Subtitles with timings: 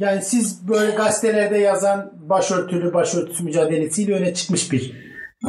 [0.00, 4.92] Yani siz böyle gazetelerde yazan başörtülü başörtüsü mücadelesiyle öne çıkmış bir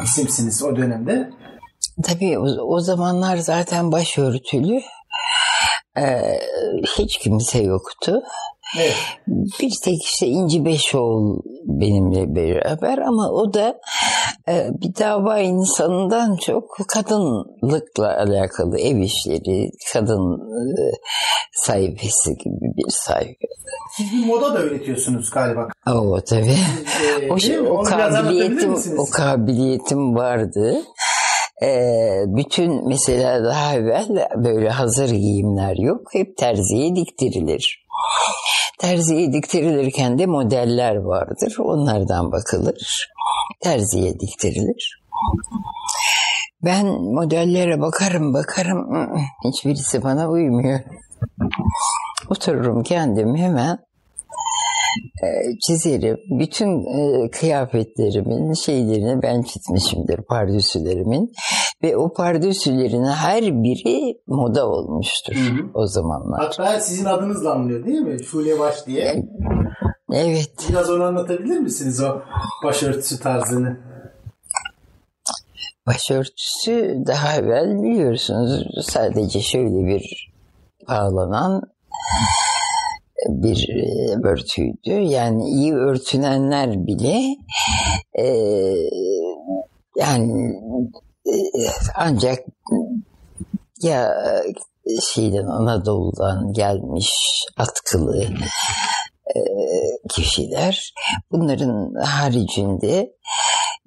[0.04, 1.30] isimsiniz o dönemde.
[2.02, 4.80] Tabii o, o zamanlar zaten başörtülü
[5.98, 6.38] e,
[6.98, 8.22] hiç kimse yoktu.
[8.78, 8.94] Evet.
[9.60, 13.80] Bir tek işte İnci Beşoğlu benimle beraber ama o da
[14.48, 20.92] e, bir dava insanından çok kadınlıkla alakalı ev işleri, kadın e,
[21.52, 23.34] sayfası gibi bir sayfa.
[23.96, 25.68] Siz bir moda da öğretiyorsunuz galiba.
[25.86, 26.56] O tabii.
[27.22, 30.82] Ee, O, şey, o kabiliyetim, o kabiliyetim vardı.
[31.62, 36.00] Ee, bütün mesela daha evvel böyle hazır giyimler yok.
[36.12, 37.81] Hep terziye diktirilir.
[38.78, 41.56] Terziye diktirilirken de modeller vardır.
[41.58, 43.08] Onlardan bakılır.
[43.60, 45.02] Terziye diktirilir.
[46.64, 49.08] Ben modellere bakarım bakarım.
[49.44, 50.80] Hiçbirisi bana uymuyor.
[52.30, 53.78] Otururum kendim hemen
[55.22, 55.28] e,
[55.66, 56.16] çizerim.
[56.38, 61.32] Bütün e, kıyafetlerimin şeylerini ben çizmişimdir pardüsülerimin.
[61.82, 65.70] Ve o pardüsülerin her biri moda olmuştur Hı hı.
[65.74, 66.40] o zamanlar.
[66.40, 68.24] Hatta sizin adınızla anılıyor değil mi?
[68.24, 69.24] Şule Baş diye.
[70.12, 70.66] Evet.
[70.68, 72.20] Biraz onu anlatabilir misiniz o
[72.64, 73.80] başörtüsü tarzını?
[75.86, 80.32] Başörtüsü daha evvel biliyorsunuz sadece şöyle bir
[80.88, 81.62] bağlanan
[83.28, 84.92] bir e, örtüydü.
[84.92, 87.20] Yani iyi örtünenler bile
[88.18, 88.26] e,
[89.96, 90.52] yani
[91.94, 92.38] ancak
[93.82, 94.14] ya
[95.14, 97.10] şeyden Anadolu'dan gelmiş
[97.56, 98.24] atkılı
[99.36, 99.40] e,
[100.08, 100.94] kişiler
[101.30, 103.12] bunların haricinde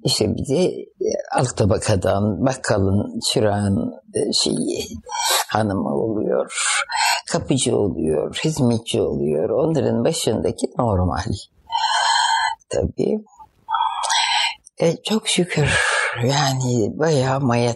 [0.04, 4.86] işte bir de e, alt tabakadan bakkalın çırağın e, şeyi
[5.48, 6.52] hanımı oluyor
[7.26, 9.50] kapıcı oluyor hizmetçi oluyor.
[9.50, 11.32] Onların başındaki normal.
[12.68, 13.24] Tabii.
[14.78, 17.74] E, çok şükür yani bayağı maya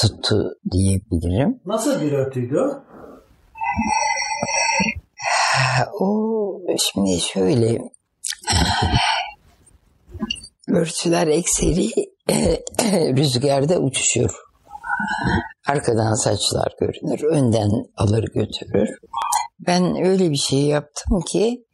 [0.00, 1.60] tuttu diyebilirim.
[1.66, 2.88] Nasıl bir örtüydü o?
[6.00, 7.78] O şimdi şöyle
[10.68, 11.90] örtüler ekseri
[13.16, 14.30] rüzgarda uçuşur.
[15.68, 18.88] Arkadan saçlar görünür, önden alır götürür.
[19.66, 21.64] Ben öyle bir şey yaptım ki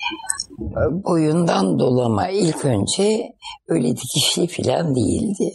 [0.91, 3.22] boyundan dolama ilk önce
[3.69, 5.50] öyle dikişli falan değildi.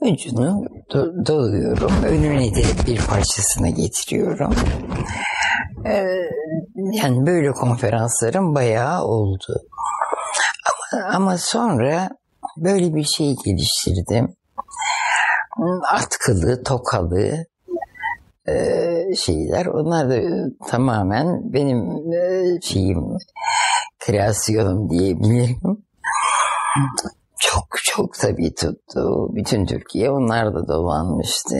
[0.00, 4.54] Ucunu do- doluyorum, önüne de bir parçasını getiriyorum.
[5.86, 6.06] Ee,
[6.92, 9.62] yani böyle konferanslarım bayağı oldu.
[10.92, 12.08] Ama, ama sonra
[12.56, 14.36] böyle bir şey geliştirdim.
[15.92, 17.46] Atkılı, tokalı
[18.48, 18.54] e,
[19.16, 19.66] şeyler.
[19.66, 20.16] Onlar da
[20.68, 23.04] tamamen benim e, şeyim,
[23.98, 25.58] kreasyonum diyebilirim.
[27.40, 29.28] Çok çok tabii tuttu.
[29.34, 31.56] Bütün Türkiye onlar da dolanmıştı.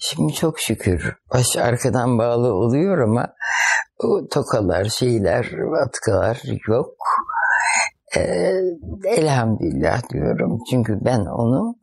[0.00, 3.34] Şimdi çok şükür baş arkadan bağlı oluyor ama
[3.98, 5.46] o tokalar, şeyler,
[5.86, 6.96] atkılar yok.
[8.16, 8.52] Ee,
[9.04, 10.58] elhamdülillah diyorum.
[10.70, 11.76] Çünkü ben onu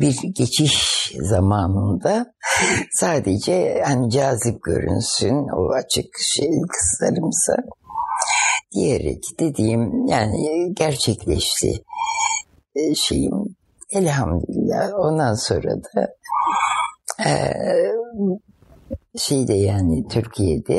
[0.00, 2.34] bir geçiş zamanında
[2.92, 7.56] sadece hani cazip görünsün o açık şey kızlarımıza
[8.72, 11.84] diyerek dediğim yani gerçekleşti
[12.94, 13.56] şeyim
[13.92, 16.08] elhamdülillah ondan sonra da
[17.26, 17.52] e,
[19.18, 20.78] şeyde yani Türkiye'de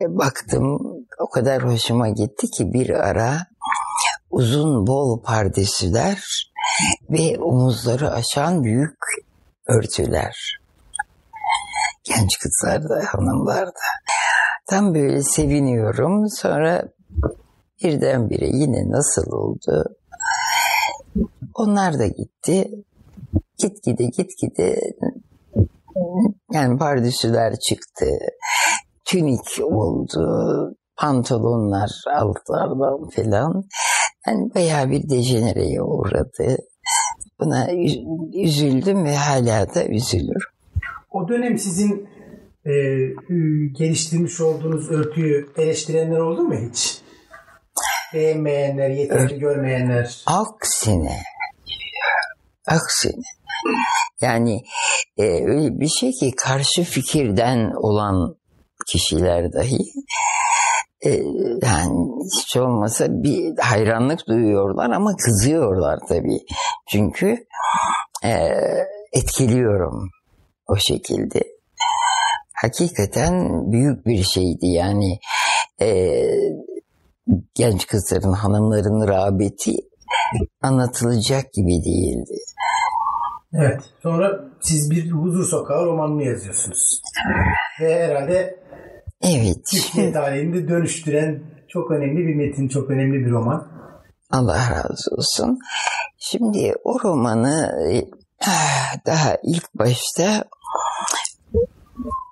[0.00, 0.78] e, baktım
[1.18, 3.38] o kadar hoşuma gitti ki bir ara
[4.30, 6.50] uzun bol pardesüler
[7.10, 8.98] ve omuzları aşan büyük
[9.66, 10.60] örtüler.
[12.04, 13.88] Genç kızlarda, hanımlarda.
[14.70, 16.28] Tam böyle seviniyorum.
[16.28, 16.84] Sonra
[17.82, 19.97] birdenbire yine nasıl oldu?
[21.54, 22.70] Onlar da gitti.
[23.58, 24.80] Gitgide gitgide
[26.52, 28.06] yani pardüsüler çıktı.
[29.04, 30.74] Tünik oldu.
[30.96, 33.64] Pantolonlar altlardan falan.
[34.26, 36.56] Yani bayağı bir dejenereye uğradı.
[37.40, 40.44] Buna üz- üzüldüm ve hala da üzülür.
[41.10, 42.08] O dönem sizin
[42.66, 42.72] e,
[43.78, 47.00] geliştirmiş olduğunuz örtüyü eleştirenler oldu mu hiç?
[48.14, 50.22] Beğenmeyenler, yeterli görmeyenler.
[50.26, 51.22] Aksine,
[52.66, 53.22] aksine.
[54.20, 54.62] Yani
[55.16, 58.36] e, öyle bir şey ki karşı fikirden olan
[58.92, 59.78] kişiler dahi
[61.04, 61.10] e,
[61.62, 66.40] yani hiç olmasa bir hayranlık duyuyorlar ama kızıyorlar tabii.
[66.90, 67.46] Çünkü
[68.24, 68.50] e,
[69.12, 70.10] etkiliyorum
[70.68, 71.40] o şekilde.
[72.62, 73.34] Hakikaten
[73.72, 75.18] büyük bir şeydi yani.
[75.80, 75.86] E,
[77.54, 79.72] genç kızların, hanımların rağbeti
[80.62, 82.34] anlatılacak gibi değildi.
[83.52, 83.80] Evet.
[84.02, 87.02] Sonra siz bir huzur sokağı romanını yazıyorsunuz.
[87.80, 88.58] Ve herhalde
[89.22, 89.56] Evet.
[89.70, 93.68] Türkiye tarihinde dönüştüren çok önemli bir metin, çok önemli bir roman.
[94.30, 95.58] Allah razı olsun.
[96.18, 97.72] Şimdi o romanı
[98.46, 100.44] ah, daha ilk başta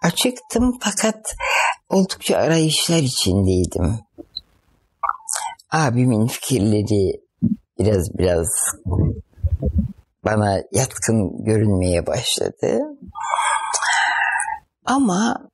[0.03, 1.37] açıktım fakat
[1.89, 3.99] oldukça arayışlar içindeydim.
[5.71, 7.13] Abimin fikirleri
[7.79, 8.49] biraz biraz
[10.25, 12.79] bana yatkın görünmeye başladı.
[14.85, 15.51] Ama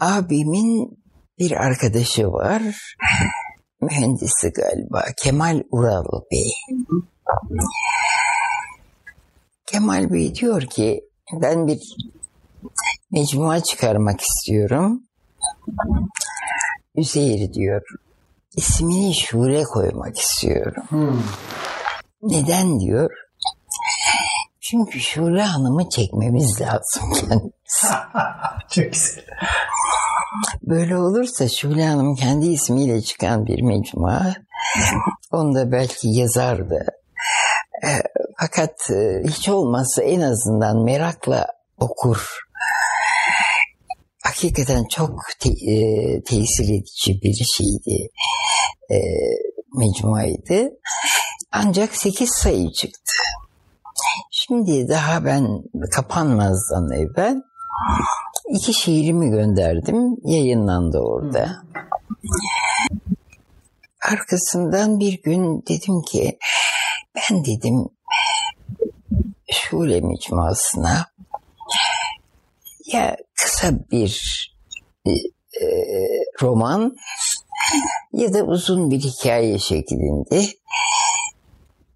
[0.00, 0.98] abimin
[1.38, 2.62] bir arkadaşı var.
[3.80, 5.04] Mühendisi galiba.
[5.22, 6.52] Kemal Ural Bey.
[9.66, 11.00] Kemal Bey diyor ki
[11.42, 11.80] ben bir
[13.10, 15.02] mecmua çıkarmak istiyorum.
[16.96, 17.82] Üzeyir diyor.
[18.56, 20.82] İsmini Şule koymak istiyorum.
[20.88, 21.22] Hmm.
[22.22, 23.10] Neden diyor?
[24.60, 27.52] Çünkü Şule Hanım'ı çekmemiz lazım kendimiz.
[28.70, 29.24] çok güzel.
[30.62, 34.34] Böyle olursa Şule Hanım kendi ismiyle çıkan bir mecmua.
[35.32, 36.86] Onu da belki yazardı.
[37.84, 37.88] E,
[38.40, 41.46] fakat e, hiç olmazsa en azından merakla
[41.78, 42.38] okur.
[44.24, 48.08] Hakikaten çok te- e, tesir edici bir şeydi.
[48.90, 48.96] E,
[49.74, 50.70] mecmuaydı.
[51.52, 53.12] Ancak 8 sayı çıktı.
[54.30, 55.46] Şimdi daha ben
[55.90, 57.36] kapanmazdan evvel
[58.54, 60.16] iki şiirimi gönderdim.
[60.24, 61.62] Yayınlandı orada.
[64.08, 66.38] Arkasından bir gün dedim ki
[67.16, 67.88] ben dedim
[69.52, 71.06] Şule mecmuasına
[72.92, 73.16] ya
[73.60, 74.46] kısa bir
[75.06, 75.68] e, e,
[76.42, 76.96] roman
[78.12, 80.42] ya da uzun bir hikaye şeklinde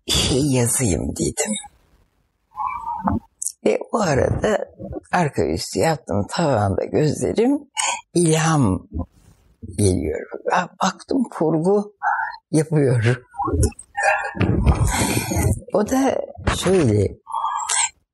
[0.06, 1.52] bir şey yazayım dedim.
[3.66, 4.68] Ve o arada
[5.12, 7.58] arka üstü yattım tavanda gözlerim
[8.14, 8.88] ilham
[9.78, 10.20] geliyor.
[10.82, 11.94] Baktım kurgu
[12.50, 13.22] yapıyor.
[15.72, 16.20] o da
[16.56, 17.23] şöyle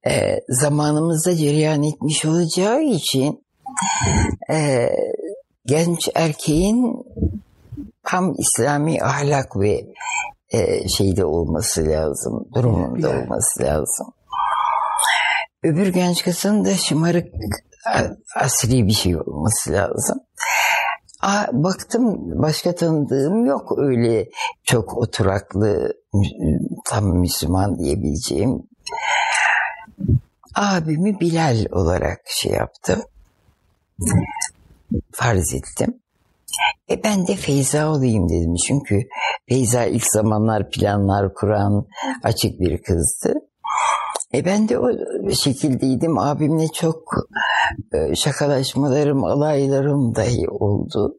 [0.06, 3.44] e, zamanımızda cereyan etmiş olacağı için
[4.52, 4.88] e,
[5.66, 7.06] genç erkeğin
[8.02, 9.86] tam İslami ahlak ve
[10.52, 14.06] e, şeyde olması lazım, durumunda olması lazım.
[15.62, 17.26] Öbür genç kızın da şımarık
[18.36, 20.18] asri bir şey olması lazım.
[21.22, 24.28] Aa, baktım başka tanıdığım yok öyle
[24.64, 25.92] çok oturaklı
[26.86, 28.62] tam Müslüman diyebileceğim.
[30.60, 33.02] Abimi Bilal olarak şey yaptım.
[35.12, 36.00] Farz ettim.
[36.90, 38.54] E ben de Feyza olayım dedim.
[38.66, 39.02] Çünkü
[39.48, 41.86] Feyza ilk zamanlar planlar kuran
[42.22, 43.34] açık bir kızdı.
[44.34, 44.90] E ben de o
[45.34, 46.18] şekildeydim.
[46.18, 47.02] Abimle çok
[47.92, 51.18] e, şakalaşmalarım, alaylarım dahi oldu.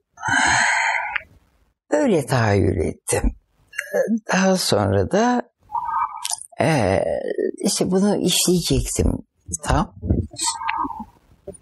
[1.92, 3.32] Öyle tahayyül ettim.
[3.96, 3.98] E,
[4.34, 5.42] Daha sonra da
[6.62, 7.00] e,
[7.64, 9.18] işte bunu işleyecektim
[9.64, 9.94] tam.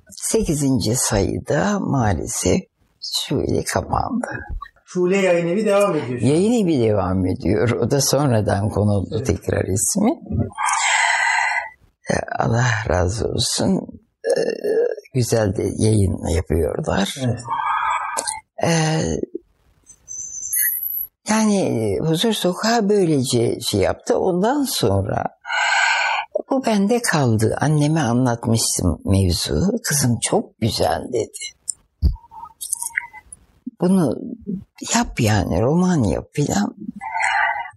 [0.10, 2.62] Sekizinci sayıda maalesef
[3.28, 4.28] şöyle kapandı.
[4.86, 6.22] Şule yayın evi devam ediyor.
[6.22, 7.70] Yayın evi devam ediyor.
[7.72, 10.12] O da sonradan konuldu tekrar ismi.
[12.40, 13.88] Allah razı olsun.
[14.26, 14.42] Ee,
[15.14, 17.16] Güzel de yayın yapıyorlar.
[17.26, 17.40] Evet.
[18.64, 19.02] Ee,
[21.30, 24.18] yani Huzur Sokağı böylece şey yaptı.
[24.20, 25.24] Ondan sonra
[26.50, 27.58] bu bende kaldı.
[27.62, 29.80] Anneme anlatmıştım mevzu.
[29.84, 31.60] Kızım çok güzel dedi.
[33.82, 34.16] Bunu
[34.96, 36.76] yap yani roman yap filan.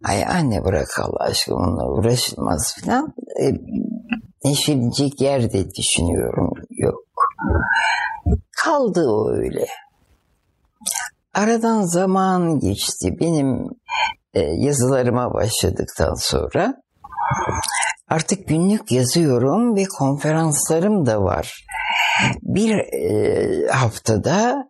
[0.04, 3.14] Ay anne bırak Allah aşkına onunla uğraşılmaz filan.
[3.42, 3.52] E,
[4.44, 6.50] neşilecek yer de düşünüyorum.
[6.70, 7.04] Yok.
[8.64, 9.66] Kaldı o öyle.
[11.34, 13.16] Aradan zaman geçti.
[13.20, 13.70] Benim
[14.34, 16.81] e, yazılarıma başladıktan sonra
[18.08, 21.66] artık günlük yazıyorum ve konferanslarım da var.
[22.42, 24.68] Bir e, haftada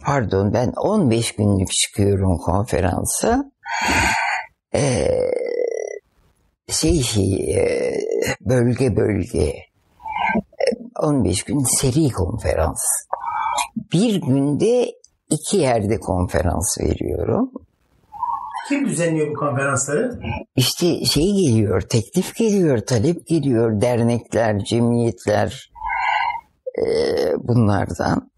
[0.00, 3.44] pardon ben 15 günlük çıkıyorum konferansa.
[4.74, 5.08] E,
[6.68, 7.00] şey
[7.54, 7.94] e,
[8.40, 10.66] bölge bölge E,
[11.02, 12.82] 15 gün seri konferans.
[13.92, 14.92] Bir günde
[15.30, 17.52] iki yerde konferans veriyorum.
[18.68, 20.20] Kim düzenliyor bu konferansları?
[20.56, 25.70] İşte şey geliyor, teklif geliyor, talep geliyor, dernekler, cemiyetler
[26.78, 26.84] e,
[27.38, 28.30] bunlardan.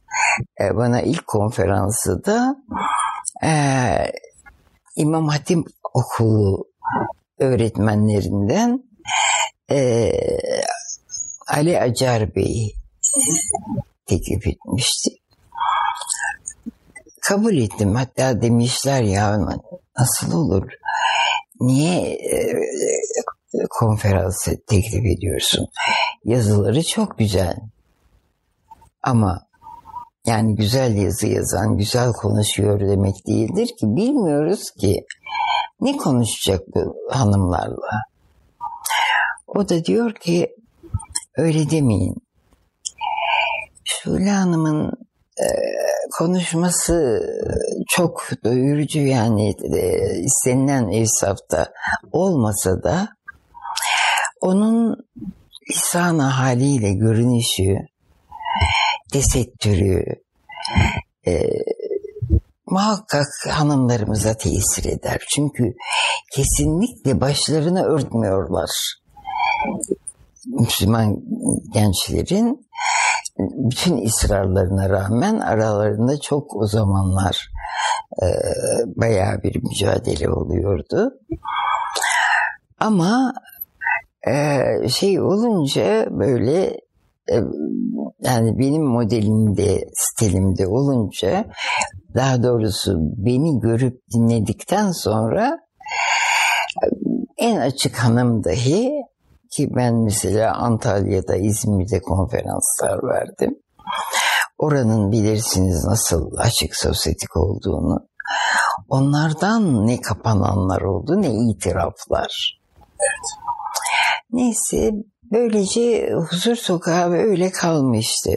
[0.61, 2.57] E, bana ilk konferansı da
[3.45, 4.13] Ee,
[4.97, 6.69] İmam Hatip Okulu
[7.39, 8.85] öğretmenlerinden
[9.71, 10.11] e,
[11.49, 12.75] Ali Acar Bey
[14.07, 15.11] teklif etmişti.
[17.23, 17.95] Kabul ettim.
[17.95, 19.39] Hatta demişler ya
[19.99, 20.73] nasıl olur?
[21.61, 22.53] Niye e,
[23.71, 25.67] konferans teklif ediyorsun?
[26.25, 27.57] Yazıları çok güzel.
[29.03, 29.47] Ama
[30.27, 33.87] yani güzel yazı yazan, güzel konuşuyor demek değildir ki.
[33.87, 35.05] Bilmiyoruz ki
[35.81, 38.03] ne konuşacak bu hanımlarla.
[39.47, 40.57] O da diyor ki
[41.37, 42.17] öyle demeyin.
[43.85, 44.93] Şule Hanım'ın
[45.41, 45.47] e,
[46.19, 47.23] konuşması
[47.97, 51.73] çok doyurucu yani e, istenilen evsafta
[52.13, 53.09] olmasa da
[54.41, 54.97] onun
[55.71, 57.77] lisan haliyle görünüşü,
[59.13, 60.05] tesettürü
[61.27, 61.43] e,
[62.67, 65.23] muhakkak hanımlarımıza tesir eder.
[65.35, 65.75] Çünkü
[66.33, 68.71] kesinlikle başlarını örtmüyorlar.
[70.47, 71.17] Müslüman
[71.75, 72.66] gençlerin
[73.39, 77.51] bütün ısrarlarına rağmen aralarında çok o zamanlar
[78.23, 78.27] e,
[78.97, 81.11] bayağı bir mücadele oluyordu.
[82.81, 83.33] Ama
[84.29, 86.65] e, şey olunca böyle
[87.31, 87.37] e,
[88.21, 91.45] yani benim modelimde, stilimde olunca
[92.15, 95.59] daha doğrusu beni görüp dinledikten sonra
[97.39, 98.93] en açık hanım dahi
[99.51, 103.59] ki ben mesela Antalya'da, İzmir'de konferanslar verdim.
[104.59, 108.09] Oranın bilirsiniz nasıl açık sosyetik olduğunu.
[108.89, 112.61] Onlardan ne kapananlar oldu ne itiraflar.
[114.33, 114.91] Neyse
[115.33, 118.31] böylece huzur sokağı öyle kalmıştı.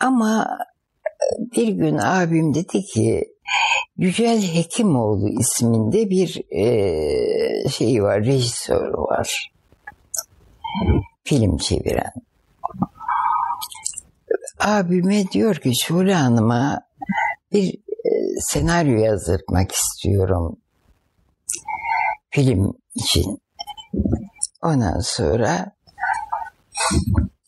[0.00, 0.58] Ama
[1.56, 3.24] bir gün abim dedi ki
[3.96, 9.52] Yücel Hekimoğlu isminde bir e, şey var, rejisör var.
[11.24, 12.12] Film çeviren.
[14.60, 16.80] Abime diyor ki Şule Hanım'a
[17.52, 20.56] bir e, senaryo yazdırmak istiyorum.
[22.30, 23.38] Film için.
[24.62, 25.72] Ondan sonra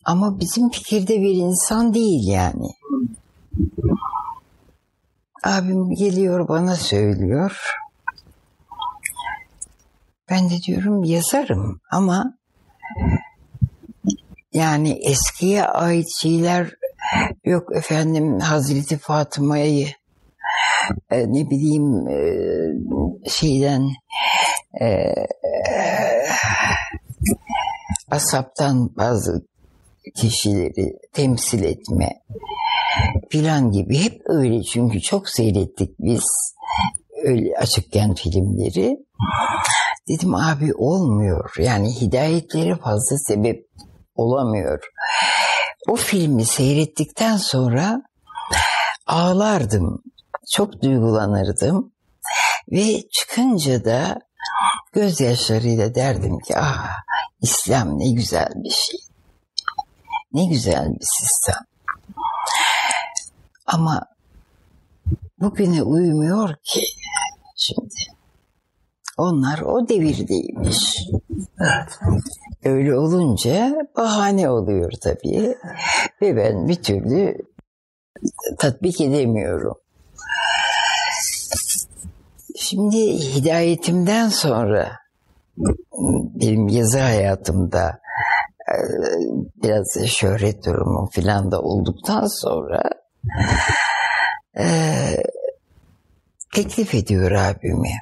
[0.05, 2.69] ama bizim fikirde bir insan değil yani.
[5.43, 7.61] Abim geliyor bana söylüyor.
[10.31, 12.39] Ben de diyorum yazarım ama
[14.53, 16.71] yani eskiye ait şeyler
[17.45, 19.89] yok efendim Hazreti Fatıma'yı
[21.11, 23.89] e, ne bileyim e, şeyden
[24.81, 25.15] e,
[28.11, 29.47] asaptan bazı
[30.15, 32.09] kişileri temsil etme
[33.31, 36.25] filan gibi hep öyle çünkü çok seyrettik biz
[37.25, 38.97] öyle açıkken filmleri.
[40.09, 43.67] Dedim abi olmuyor yani hidayetleri fazla sebep
[44.15, 44.81] olamıyor.
[45.89, 48.03] O filmi seyrettikten sonra
[49.07, 50.03] ağlardım.
[50.53, 51.93] Çok duygulanırdım.
[52.73, 54.19] Ve çıkınca da
[54.93, 56.89] gözyaşlarıyla derdim ki ah
[57.43, 59.01] İslam ne güzel bir şey.
[60.33, 61.65] Ne güzel bir sistem.
[63.67, 64.07] Ama
[65.41, 66.81] bugüne uymuyor ki
[67.57, 67.95] şimdi.
[69.19, 71.09] Onlar o devirdeymiş.
[71.61, 71.99] Evet.
[72.65, 75.55] Öyle olunca bahane oluyor tabii.
[76.23, 77.39] Ve ben bir türlü
[78.59, 79.75] tatbik edemiyorum.
[82.57, 84.99] Şimdi hidayetimden sonra
[86.35, 88.01] benim yazı hayatımda
[88.69, 88.77] e,
[89.63, 92.83] biraz şöhret durumu filan da olduktan sonra
[94.59, 94.67] e,
[96.55, 97.93] teklif ediyor abimi.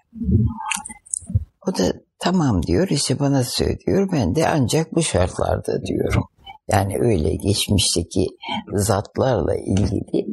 [1.68, 6.24] O da tamam diyor işte bana söylüyor ben de ancak bu şartlarda diyorum.
[6.68, 8.26] Yani öyle geçmişteki
[8.74, 10.26] zatlarla ilgili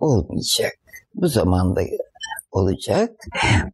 [0.00, 0.72] olmayacak.
[1.14, 1.80] Bu zamanda
[2.52, 3.10] olacak.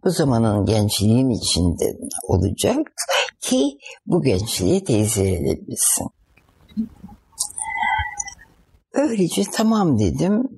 [0.04, 2.92] Bu zamanın gençliğin içinde olacak
[3.40, 6.06] ki bu gençliğe tesir edebilsin.
[8.92, 10.48] Öylece tamam dedim.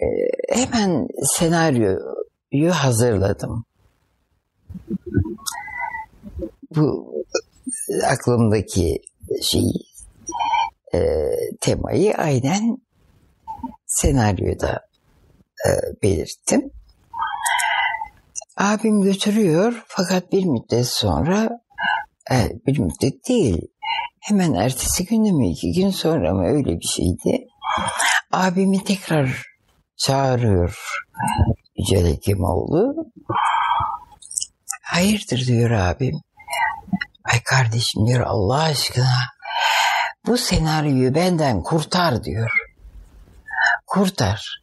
[0.00, 0.06] Ee,
[0.48, 1.08] hemen
[1.38, 3.64] senaryoyu hazırladım.
[6.76, 7.14] Bu
[8.06, 9.00] aklımdaki
[9.42, 9.72] şey
[10.94, 11.00] e,
[11.60, 12.78] temayı aynen
[13.86, 14.86] senaryoda
[15.66, 15.70] e,
[16.02, 16.70] belirttim.
[18.56, 21.60] Abim götürüyor fakat bir müddet sonra
[22.32, 23.62] e, bir müddet değil
[24.24, 27.46] hemen ertesi günü mü iki gün sonra mı öyle bir şeydi.
[28.32, 29.42] Abimi tekrar
[29.96, 30.78] çağırıyor
[31.78, 32.94] Yücel Hekimoğlu.
[34.82, 36.20] Hayırdır diyor abim.
[37.24, 39.18] Ay kardeşim diyor Allah aşkına
[40.26, 42.50] bu senaryoyu benden kurtar diyor.
[43.86, 44.62] Kurtar.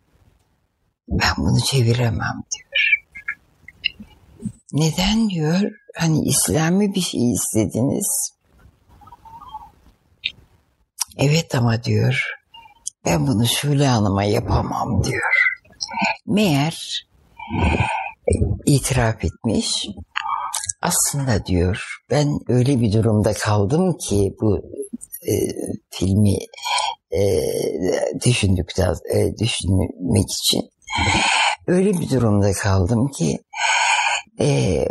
[1.08, 2.98] Ben bunu çeviremem diyor.
[4.74, 5.72] Neden diyor?
[5.98, 8.32] Hani İslami bir şey istediniz.
[11.18, 12.24] Evet ama diyor
[13.06, 15.32] ben bunu Şule Hanım'a yapamam diyor.
[16.26, 17.06] Meğer
[18.66, 19.88] itiraf etmiş.
[20.82, 24.58] Aslında diyor ben öyle bir durumda kaldım ki bu
[25.28, 25.34] e,
[25.90, 26.38] filmi
[27.12, 27.22] e,
[28.26, 30.70] düşündükten e, düşünmek için
[31.68, 33.40] öyle bir durumda kaldım ki
[34.40, 34.86] e,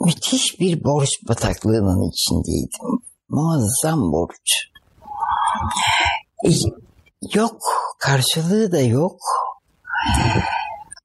[0.00, 3.02] müthiş bir borç bataklığının içindeydim.
[3.28, 4.68] Muazzam borç.
[6.44, 6.50] E,
[7.34, 7.62] yok,
[7.98, 9.20] karşılığı da yok.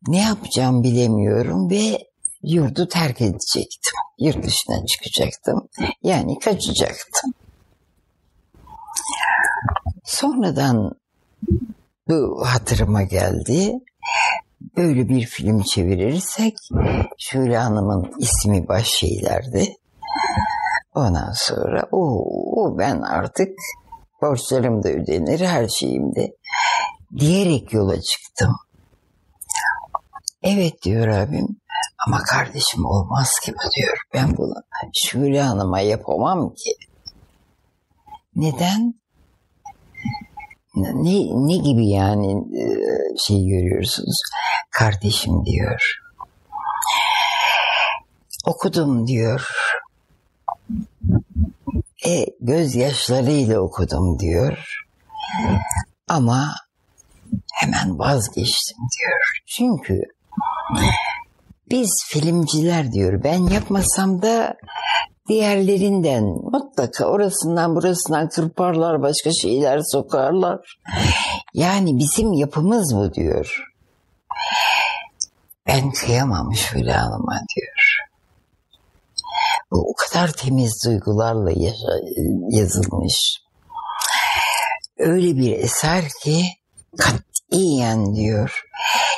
[0.07, 1.97] Ne yapacağım bilemiyorum ve
[2.43, 3.93] yurdu terk edecektim.
[4.19, 5.69] Yurt dışına çıkacaktım.
[6.03, 7.33] Yani kaçacaktım.
[10.03, 10.91] Sonradan
[12.07, 13.73] bu hatırıma geldi.
[14.77, 16.57] Böyle bir film çevirirsek
[17.19, 19.75] Şule Hanım'ın ismi baş şeylerdi.
[20.95, 23.49] Ondan sonra o ben artık
[24.23, 26.35] borçlarım da ödenir her şeyim de
[27.19, 28.55] diyerek yola çıktım.
[30.43, 31.47] Evet diyor abim
[32.07, 33.97] ama kardeşim olmaz ki bu diyor.
[34.13, 34.53] Ben bunu
[34.93, 36.71] Şule Hanım'a yapamam ki.
[38.35, 38.93] Neden?
[40.75, 41.13] Ne,
[41.47, 42.65] ne gibi yani e,
[43.17, 44.21] şey görüyorsunuz?
[44.71, 45.99] Kardeşim diyor.
[48.45, 49.51] Okudum diyor.
[52.05, 54.83] E, gözyaşlarıyla okudum diyor.
[56.07, 56.55] Ama
[57.53, 59.41] hemen vazgeçtim diyor.
[59.47, 60.01] Çünkü
[61.71, 64.55] biz filmciler diyor ben yapmasam da
[65.29, 70.79] diğerlerinden mutlaka orasından burasından kırparlar başka şeyler sokarlar.
[71.53, 73.73] Yani bizim yapımız bu diyor.
[75.67, 77.82] Ben kıyamam Şule Hanım'a diyor.
[79.73, 81.51] O kadar temiz duygularla
[82.49, 83.37] yazılmış.
[84.97, 86.45] Öyle bir eser ki
[86.97, 88.63] katiyen diyor.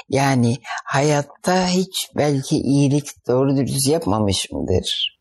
[0.10, 5.20] Yani hayatta hiç belki iyilik doğru dürüst yapmamış mıdır?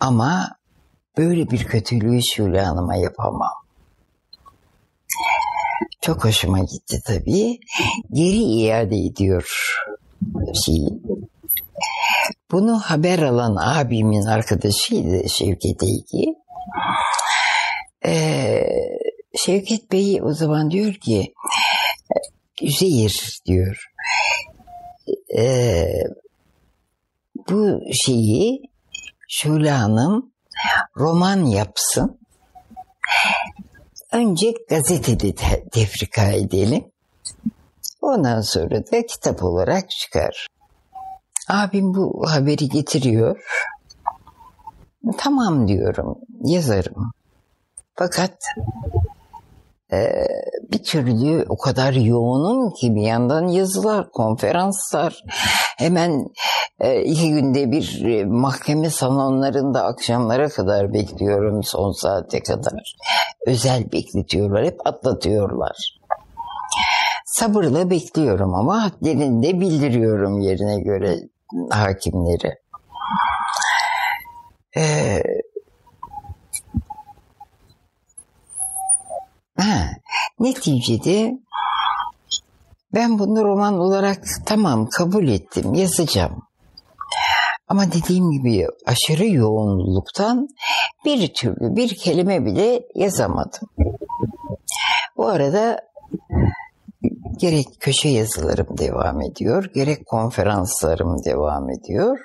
[0.00, 0.48] Ama
[1.18, 3.52] böyle bir kötülüğü Şule Hanım'a yapamam.
[6.00, 7.58] Çok hoşuma gitti tabii.
[8.12, 9.74] Geri iade ediyor
[10.66, 11.02] şeyi.
[12.52, 16.34] Bunu haber alan abimin arkadaşıydı Şevket Eygi.
[18.06, 18.66] Ee,
[19.36, 21.34] Şevket Bey o zaman diyor ki
[22.62, 23.76] Üzeyir diyor.
[25.38, 25.86] Ee,
[27.48, 28.62] bu şeyi
[29.28, 30.32] Şule Hanım
[30.96, 32.20] roman yapsın.
[34.12, 36.84] Önce gazetede te- tefrika edelim.
[38.00, 40.46] Ondan sonra da kitap olarak çıkar.
[41.48, 43.36] Abim bu haberi getiriyor.
[45.18, 47.12] Tamam diyorum, yazarım.
[47.94, 48.32] Fakat
[49.92, 50.26] e,
[50.72, 55.22] bir türlü o kadar yoğunum ki bir yandan yazılar, konferanslar,
[55.78, 56.26] hemen
[56.80, 62.96] e, iki günde bir e, mahkeme salonlarında akşamlara kadar bekliyorum son saate kadar.
[63.46, 65.98] Özel bekletiyorlar, hep atlatıyorlar.
[67.26, 71.18] Sabırla bekliyorum ama hadlerini de bildiriyorum yerine göre
[71.70, 72.54] hakimleri.
[74.76, 75.22] Ee,
[79.58, 79.90] ha,
[80.40, 81.32] neticede
[82.94, 86.42] ben bunu roman olarak tamam kabul ettim, yazacağım.
[87.68, 90.48] Ama dediğim gibi aşırı yoğunluktan
[91.04, 93.68] bir türlü bir kelime bile yazamadım.
[95.16, 95.80] Bu arada
[97.38, 102.18] gerek köşe yazılarım devam ediyor, gerek konferanslarım devam ediyor.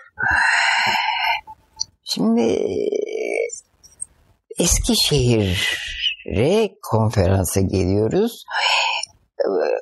[2.03, 2.65] Şimdi
[4.59, 5.55] Eskişehir'e
[6.91, 8.45] konferansa geliyoruz.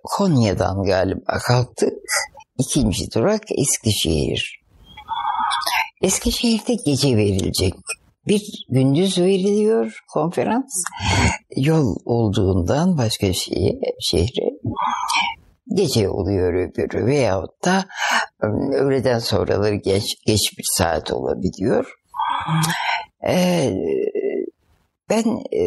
[0.04, 1.94] Konya'dan galiba kalktık.
[2.58, 4.60] İkinci durak Eskişehir.
[6.02, 7.74] Eskişehir'de gece verilecek.
[8.28, 10.84] Bir gündüz veriliyor konferans.
[11.56, 14.59] Yol olduğundan başka şeye, şehre
[15.76, 17.86] gece oluyor öbürü veyahut da
[18.74, 21.94] öğleden sonraları geç, geç bir saat olabiliyor.
[25.10, 25.64] Ben e,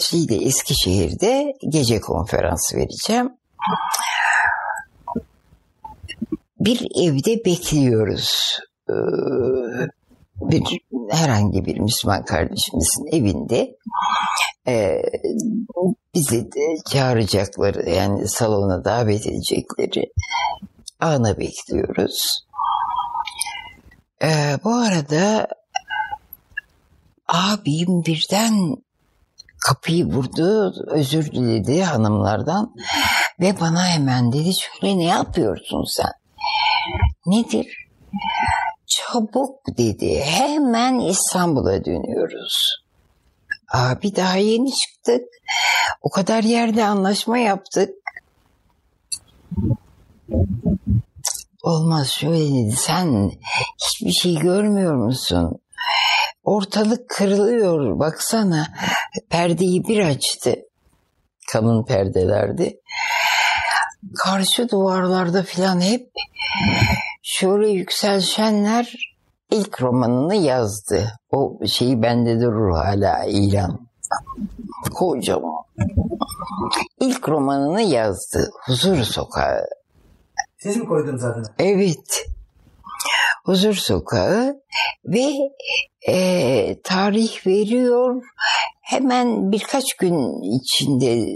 [0.00, 3.32] şeyde Eskişehir'de gece konferansı vereceğim.
[6.60, 8.58] Bir evde bekliyoruz.
[10.50, 13.76] Bir herhangi bir Müslüman kardeşimizin evinde
[14.68, 15.02] e,
[16.14, 20.12] bizi de çağıracakları yani salona davet edecekleri
[21.00, 22.46] ana bekliyoruz.
[24.22, 25.48] Ee, bu arada
[27.28, 28.76] abim birden
[29.66, 32.74] kapıyı vurdu, özür diledi hanımlardan
[33.40, 36.12] ve bana hemen dedi şöyle ne yapıyorsun sen?
[37.26, 37.66] Nedir?
[39.12, 40.20] Çabuk dedi.
[40.20, 42.82] Hemen İstanbul'a dönüyoruz.
[43.72, 45.22] Abi daha yeni çıktık.
[46.02, 47.90] O kadar yerde anlaşma yaptık.
[51.62, 52.76] Olmaz şöyle dedi.
[52.76, 53.30] Sen
[53.84, 55.60] hiçbir şey görmüyor musun?
[56.44, 57.98] Ortalık kırılıyor.
[57.98, 58.66] Baksana
[59.30, 60.56] perdeyi bir açtı.
[61.52, 62.80] Kalın perdelerdi.
[64.16, 66.10] Karşı duvarlarda filan hep
[67.42, 68.94] şöyle yükselşenler
[69.50, 71.12] ilk romanını yazdı.
[71.30, 73.88] O şeyi bende durur hala ilan.
[74.94, 75.64] Kocaman.
[77.00, 78.50] İlk romanını yazdı.
[78.66, 79.64] Huzur Sokağı.
[80.58, 81.46] Siz mi koydunuz adını?
[81.58, 82.26] Evet.
[83.44, 84.60] Huzur Sokağı
[85.04, 85.32] ve
[86.08, 88.22] e, tarih veriyor.
[88.82, 91.32] Hemen birkaç gün içinde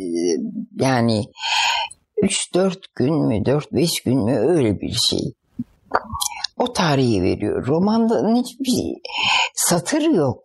[0.81, 1.25] yani
[2.23, 5.33] 3-4 gün mü 4-5 gün mü öyle bir şey.
[6.59, 7.67] O tarihi veriyor.
[7.67, 8.95] Romanda hiçbir
[9.55, 10.41] satır yok.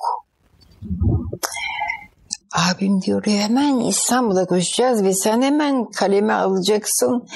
[2.51, 7.27] Abim diyor hemen İstanbul'a koşacağız ve sen hemen kaleme alacaksın.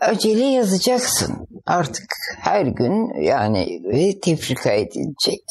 [0.00, 1.48] Acele yazacaksın.
[1.66, 2.06] Artık
[2.40, 5.44] her gün yani ve tefrika edilecek.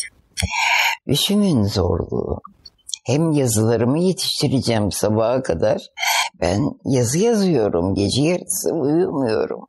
[1.07, 2.41] İşimin zorluğu.
[3.05, 5.81] Hem yazılarımı yetiştireceğim sabaha kadar.
[6.41, 7.95] Ben yazı yazıyorum.
[7.95, 9.67] Gece yarısı uyumuyorum.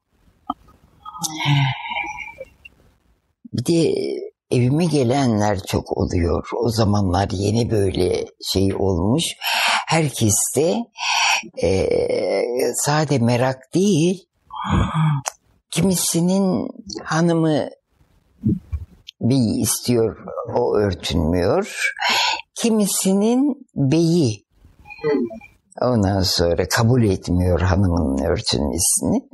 [3.59, 3.95] Bir de
[4.51, 6.49] evime gelenler çok oluyor.
[6.65, 9.25] O zamanlar yeni böyle şey olmuş.
[9.87, 10.77] Herkes de
[11.63, 11.89] e,
[12.75, 14.27] sade merak değil,
[15.71, 16.69] kimisinin
[17.05, 17.69] hanımı
[19.21, 20.17] beyi istiyor,
[20.55, 21.93] o örtünmüyor.
[22.55, 24.45] Kimisinin beyi
[25.81, 29.29] ondan sonra kabul etmiyor hanımının örtünmesini.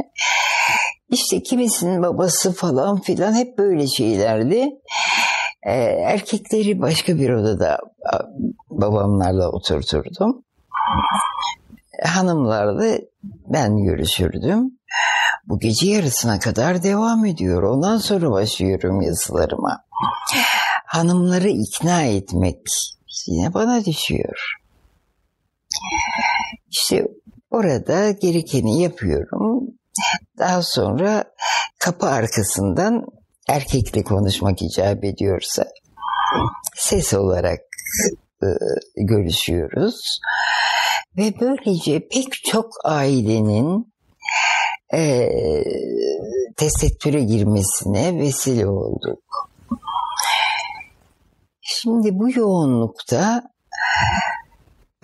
[1.14, 4.70] İşte kimisinin babası falan filan hep böyle şeylerdi.
[5.66, 5.72] Ee,
[6.07, 7.79] erkekleri başka bir odada
[8.70, 10.44] babamlarla oturturdum.
[12.05, 14.70] Hanımlarla ben görüşürdüm.
[15.46, 17.62] Bu gece yarısına kadar devam ediyor.
[17.62, 19.85] Ondan sonra başlıyorum yazılarıma.
[20.87, 22.59] Hanımları ikna etmek
[23.27, 24.55] yine bana düşüyor.
[26.70, 27.07] İşte
[27.50, 29.68] orada gerekeni yapıyorum.
[30.38, 31.24] Daha sonra
[31.78, 33.07] kapı arkasından
[33.48, 35.64] erkekle konuşmak icap ediyorsa
[36.76, 37.61] ses olarak
[38.42, 38.46] e,
[38.96, 40.20] görüşüyoruz.
[41.16, 43.94] Ve böylece pek çok ailenin
[44.94, 45.30] e,
[46.57, 49.50] tesettüre girmesine vesile olduk.
[51.61, 53.42] Şimdi bu yoğunlukta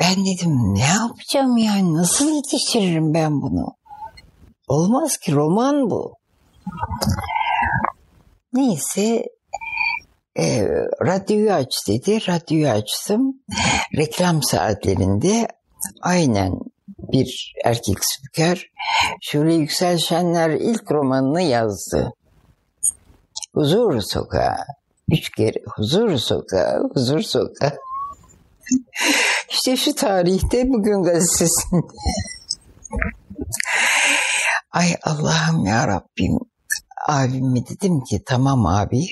[0.00, 3.79] ben dedim ne yapacağım yani nasıl yetiştiririm ben bunu?
[4.70, 6.14] Olmaz ki roman bu.
[8.52, 9.24] Neyse
[10.38, 10.68] e,
[11.06, 12.18] radyoyu aç dedi.
[12.28, 13.42] Radyoyu açtım.
[13.96, 15.48] Reklam saatlerinde
[16.02, 16.52] aynen
[17.12, 18.70] bir erkek spiker
[19.20, 22.12] Şule Yüksel Şenler ilk romanını yazdı.
[23.54, 24.56] Huzur Sokağı.
[25.12, 27.78] Üç kere Huzur Sokağı, Huzur Sokağı.
[29.50, 31.86] İşte şu tarihte bugün gazetesinde.
[34.72, 36.38] Ay Allah'ım ya Rabbim.
[37.08, 39.06] Abime dedim ki tamam abi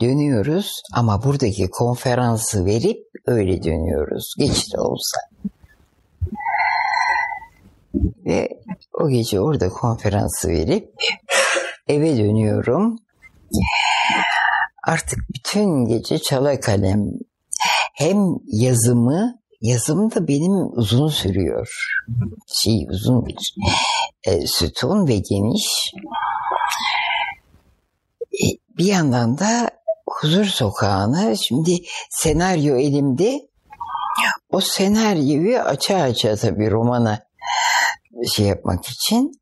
[0.00, 4.34] dönüyoruz ama buradaki konferansı verip öyle dönüyoruz.
[4.38, 5.18] Geç de olsa.
[8.26, 8.48] Ve
[9.00, 10.92] o gece orada konferansı verip
[11.88, 12.98] eve dönüyorum.
[14.86, 17.04] Artık bütün gece çala kalem
[17.94, 21.68] hem yazımı yazım da benim uzun sürüyor.
[22.54, 23.54] Şey uzun bir
[24.24, 25.92] e, sütun ve geniş.
[28.32, 28.46] E,
[28.78, 29.70] bir yandan da
[30.10, 31.78] Huzur Sokağı'nı şimdi
[32.10, 33.40] senaryo elimde
[34.50, 37.22] o senaryoyu açığa açığa tabii romana
[38.34, 39.32] şey yapmak için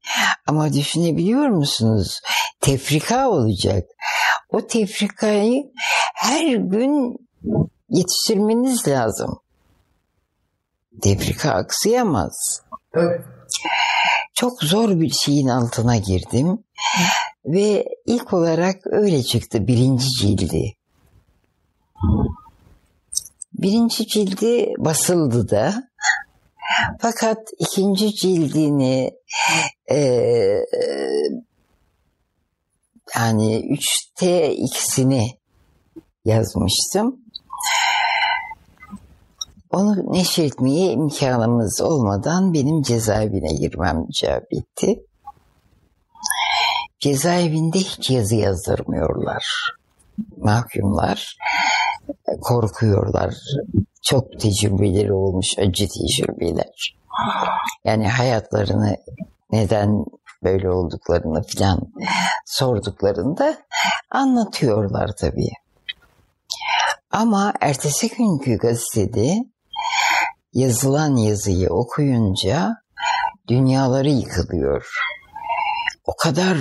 [0.47, 2.21] ama düşünebiliyor musunuz?
[2.61, 3.85] Tefrika olacak.
[4.49, 5.63] O tefrikayı
[6.15, 7.17] her gün
[7.89, 9.39] yetiştirmeniz lazım.
[11.03, 12.63] tefrika aksayamaz.
[12.95, 13.40] Tabii.
[14.35, 16.65] Çok zor bir şeyin altına girdim.
[17.45, 20.77] Ve ilk olarak öyle çıktı birinci cildi.
[23.53, 25.91] Birinci cildi basıldı da.
[27.01, 29.11] Fakat ikinci cildini
[29.91, 29.99] e,
[33.17, 35.39] yani üçte ikisini
[36.25, 37.21] yazmıştım.
[39.71, 45.05] Onu neşretmeye imkanımız olmadan benim cezaevine girmem icap etti.
[47.01, 49.73] Cezaevinde hiç yazı yazdırmıyorlar.
[50.37, 51.37] Mahkumlar
[52.41, 53.35] korkuyorlar.
[54.03, 56.97] Çok tecrübeleri olmuş, acı tecrübeler.
[57.85, 58.97] Yani hayatlarını
[59.53, 60.05] neden
[60.43, 61.81] böyle olduklarını filan
[62.47, 63.57] sorduklarında
[64.11, 65.51] anlatıyorlar tabii.
[67.11, 69.45] Ama ertesi günkü gazetede
[70.53, 72.77] yazılan yazıyı okuyunca
[73.49, 74.87] dünyaları yıkılıyor.
[76.07, 76.57] O kadar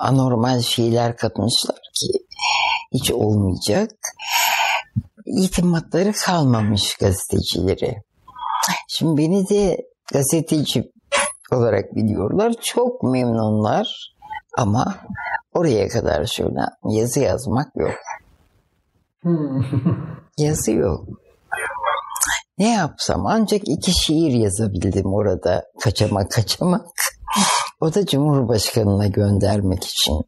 [0.00, 2.26] anormal şeyler katmışlar ki
[2.92, 3.90] hiç olmayacak.
[5.26, 8.02] İtimatları kalmamış gazetecileri.
[8.88, 9.76] Şimdi beni de
[10.12, 10.92] gazeteci
[11.52, 12.54] olarak biliyorlar.
[12.62, 14.14] Çok memnunlar
[14.58, 14.94] ama
[15.54, 17.94] oraya kadar şöyle yazı yazmak yok.
[20.38, 21.21] yazı yok.
[22.58, 26.86] Ne yapsam ancak iki şiir yazabildim orada kaçamak kaçamak.
[27.80, 30.22] O da Cumhurbaşkanı'na göndermek için.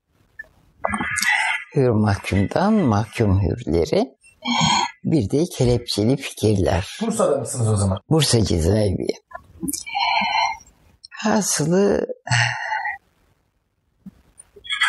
[1.76, 4.14] Hür mahkumdan mahkum hürleri.
[5.04, 6.98] Bir de kelepçeli fikirler.
[7.02, 7.98] Bursa'da mısınız o zaman?
[8.10, 9.06] Bursa cezaevi.
[11.10, 12.06] Hasılı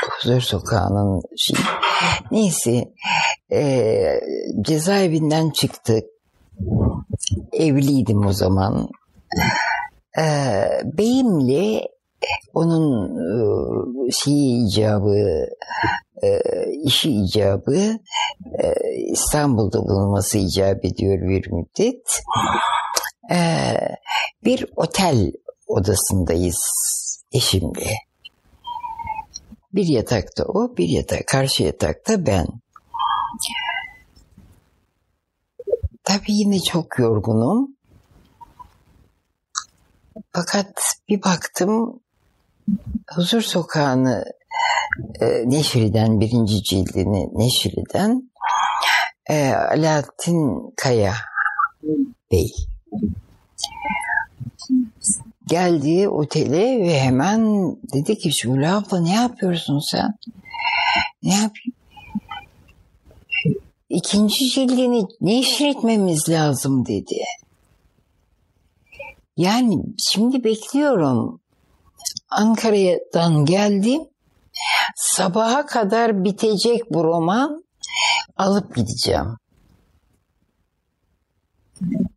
[0.10, 1.56] Huzur Sokağı'nın şey.
[2.32, 2.84] Neyse
[3.52, 4.04] e,
[4.62, 6.15] cezaevinden çıktık.
[7.54, 8.90] Evliydim o zaman.
[10.20, 10.26] E,
[10.84, 11.88] beyimle
[12.54, 13.10] onun
[14.08, 15.46] e, şeyi icabı
[16.24, 16.42] e,
[16.84, 18.00] işi icabı
[18.60, 18.74] e,
[19.12, 22.22] İstanbul'da bulunması icap ediyor bir müddet.
[23.32, 23.40] E,
[24.44, 25.32] bir otel
[25.68, 26.60] odasındayız
[27.32, 27.92] eşimle.
[29.74, 32.48] Bir yatakta o, bir yatak, karşı yatakta ben.
[36.06, 37.76] Tabii yine çok yorgunum.
[40.32, 40.68] Fakat
[41.10, 42.00] bir baktım
[43.16, 44.26] Huzur Sokağı'nı
[45.22, 48.32] e, Neşri'den, birinci cildini Neşri'den
[49.30, 51.14] e, Alaaddin Kaya
[52.32, 52.52] Bey
[55.48, 57.42] geldi otele ve hemen
[57.94, 60.14] dedi ki Şule abla ne yapıyorsun sen?
[61.24, 61.75] Ne yapayım?
[63.90, 67.24] İkinci cildini neşretmemiz lazım dedi.
[69.38, 71.42] Yani şimdi bekliyorum.
[72.30, 74.02] Ankara'dan geldim.
[74.96, 77.66] Sabaha kadar bitecek bu roman.
[78.38, 79.38] Alıp gideceğim.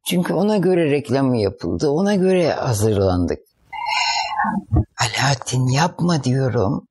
[0.07, 1.91] Çünkü ona göre reklamı yapıldı.
[1.91, 3.39] Ona göre hazırlandık.
[5.01, 6.87] Alaaddin yapma diyorum.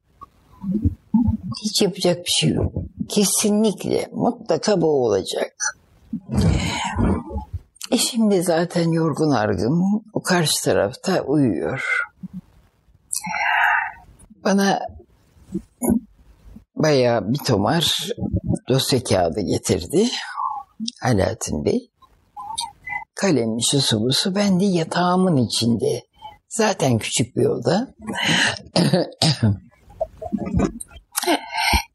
[1.63, 2.73] Hiç yapacak bir şey yok.
[3.09, 5.53] Kesinlikle mutlaka bu olacak.
[7.91, 10.03] Eşim de zaten yorgun argın.
[10.13, 12.01] O karşı tarafta uyuyor.
[14.43, 14.79] Bana
[16.75, 18.09] bayağı bir tomar
[18.69, 20.07] dosya kağıdı getirdi.
[21.03, 21.91] Alaaddin Bey.
[23.15, 26.03] Kalem, şusu busu ben de yatağımın içinde.
[26.49, 27.87] Zaten küçük bir oda.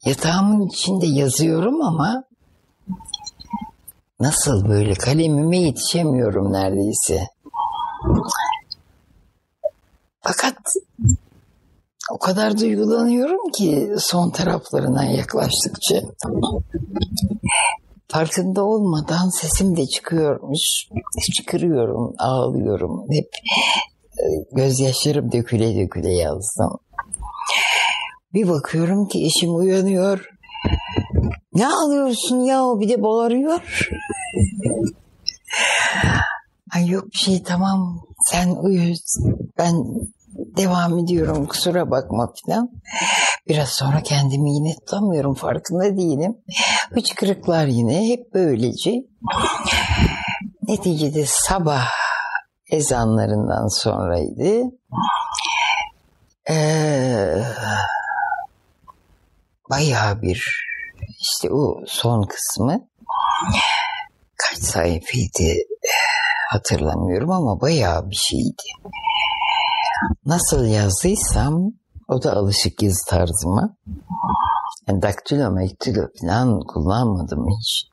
[0.05, 2.23] Yatağımın içinde yazıyorum ama
[4.19, 7.27] nasıl böyle kalemime yetişemiyorum neredeyse.
[10.21, 10.55] Fakat
[12.11, 16.01] o kadar duygulanıyorum ki son taraflarına yaklaştıkça.
[18.07, 20.87] Farkında olmadan sesim de çıkıyormuş.
[21.35, 23.05] Çıkırıyorum, ağlıyorum.
[23.11, 23.29] Hep
[24.17, 26.79] e, gözyaşlarım döküle döküle yazdım.
[28.33, 30.29] Bir bakıyorum ki eşim uyanıyor.
[31.53, 33.59] Ne ağlıyorsun ya bir de bağırıyor.
[36.75, 38.93] Ay yok bir şey tamam sen uyu
[39.57, 39.75] ben
[40.57, 42.69] devam ediyorum kusura bakma filan.
[43.47, 46.37] Biraz sonra kendimi yine tutamıyorum farkında değilim.
[46.89, 48.91] Hıçkırıklar yine hep böylece.
[50.67, 51.87] Neticede sabah
[52.71, 54.69] ezanlarından sonraydı.
[56.49, 57.43] Ee,
[59.69, 60.43] bayağı bir
[61.21, 62.87] işte o son kısmı
[64.37, 65.53] kaç sayfaydı
[66.51, 68.93] hatırlamıyorum ama bayağı bir şeydi.
[70.25, 71.71] Nasıl yazdıysam
[72.07, 73.75] o da alışık yazı tarzıma.
[74.87, 77.87] Yani daktilo mektilo falan kullanmadım hiç.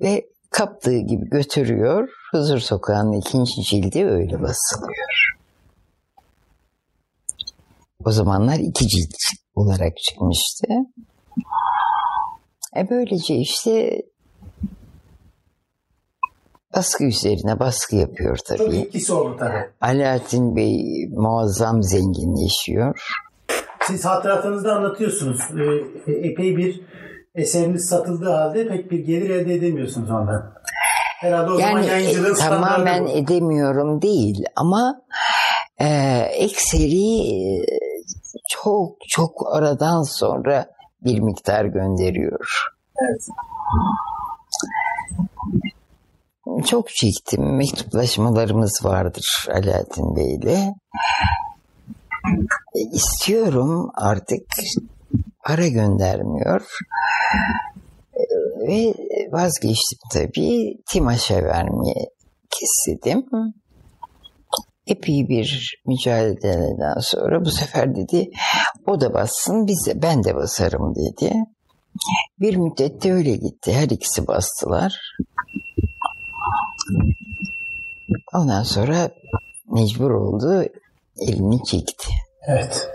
[0.00, 2.08] Ve kaptığı gibi götürüyor.
[2.32, 5.36] Huzur Sokağı'nın ikinci cildi öyle basılıyor.
[8.06, 9.14] O zamanlar iki cilt
[9.54, 10.66] olarak çıkmıştı.
[12.76, 14.02] E böylece işte
[16.76, 18.76] baskı üzerine baskı yapıyor Çok tabii.
[18.76, 19.70] etkisi oldu tabii.
[19.80, 20.82] Alaaddin Bey
[21.16, 23.08] muazzam zenginleşiyor.
[23.86, 25.40] Siz hatıratınızda anlatıyorsunuz.
[26.06, 26.80] Ee, epey bir
[27.34, 30.54] eseriniz satıldığı halde pek bir gelir elde edemiyorsunuz ondan.
[31.20, 33.08] Herhalde o zaman Yani yayıncılığın e, tamamen bu.
[33.08, 34.94] edemiyorum değil ama
[35.80, 35.86] e,
[36.38, 37.64] ekseri e,
[38.52, 40.66] çok çok aradan sonra
[41.04, 42.68] bir miktar gönderiyor.
[43.02, 43.28] Evet.
[46.66, 47.56] Çok çektim.
[47.56, 50.74] Mektuplaşmalarımız vardır Alaaddin Bey'le.
[52.74, 54.42] E, istiyorum artık
[55.44, 56.66] para göndermiyor.
[58.68, 58.94] Ve
[59.32, 60.78] vazgeçtim tabii.
[60.86, 62.10] Timaş'a vermeye
[62.50, 63.26] kesildim.
[64.86, 68.30] Epey bir mücadeleden sonra bu sefer dedi
[68.86, 71.32] o da bassın biz de ben de basarım dedi.
[72.40, 73.72] Bir müddet de öyle gitti.
[73.72, 75.00] Her ikisi bastılar.
[78.34, 79.10] Ondan sonra
[79.66, 80.64] mecbur oldu.
[81.16, 82.08] Elini çekti.
[82.46, 82.88] Evet.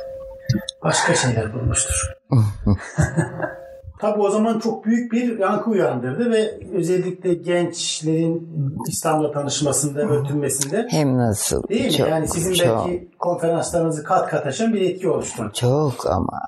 [0.83, 2.13] Başka şeyler bulmuştur.
[3.99, 8.49] Tabii o zaman çok büyük bir yankı uyandırdı ve özellikle gençlerin
[8.87, 11.67] İslam'la tanışmasında, örtünmesinde Hem nasıl?
[11.69, 11.91] değil mi?
[11.91, 15.51] Çok, yani sizin çok, belki konferanslarınızı kat kat aşan bir etki oluşturdu.
[15.53, 16.39] çok ama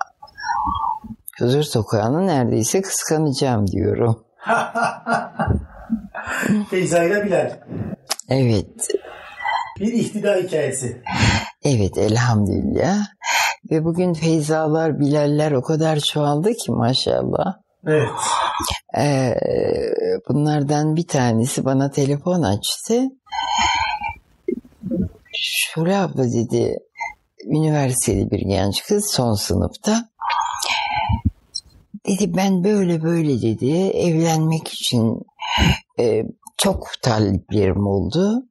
[1.39, 4.23] Huzur Sokağı'nı neredeyse kıskanacağım diyorum.
[6.69, 7.51] Feyza ile Bilal.
[8.29, 8.87] Evet,
[9.79, 11.01] Bir ihtida hikayesi.
[11.63, 12.97] evet elhamdülillah.
[13.71, 17.53] Ve bugün Feyzalar, Bilaller o kadar çoğaldı ki maşallah.
[17.87, 18.09] Evet.
[18.97, 19.35] Ee,
[20.29, 23.03] bunlardan bir tanesi bana telefon açtı.
[25.33, 26.77] Şule abla dedi,
[27.45, 30.09] üniversiteli bir genç kız son sınıfta.
[32.07, 35.21] Dedi ben böyle böyle dedi, evlenmek için
[35.99, 36.23] e,
[36.57, 38.48] çok taliplerim oldu.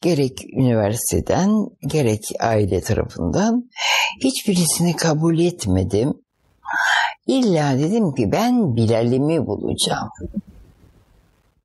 [0.00, 1.50] Gerek üniversiteden
[1.86, 3.70] gerek aile tarafından
[4.24, 6.14] hiçbirisini kabul etmedim.
[7.26, 10.08] İlla dedim ki ben Bilal'imi bulacağım.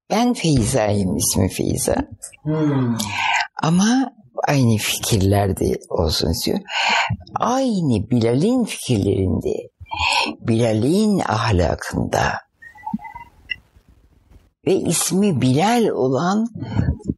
[0.10, 1.96] Ben Feyza'yım ismi Feyza.
[2.44, 2.98] Hmm.
[3.64, 4.12] Ama
[4.48, 6.60] aynı fikirlerde olsun istiyor.
[7.36, 9.70] Aynı Bilal'in fikirlerinde,
[10.40, 12.34] Bilal'in ahlakında
[14.68, 16.48] ve ismi Bilal olan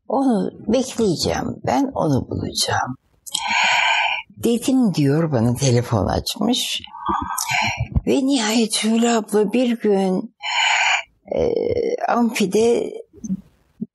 [0.10, 1.56] onu bekleyeceğim.
[1.66, 2.96] Ben onu bulacağım.
[4.30, 6.82] Dedim diyor bana telefon açmış.
[8.08, 10.36] Ve nihayet Şule abla bir gün
[11.36, 11.54] e,
[12.12, 12.92] amfide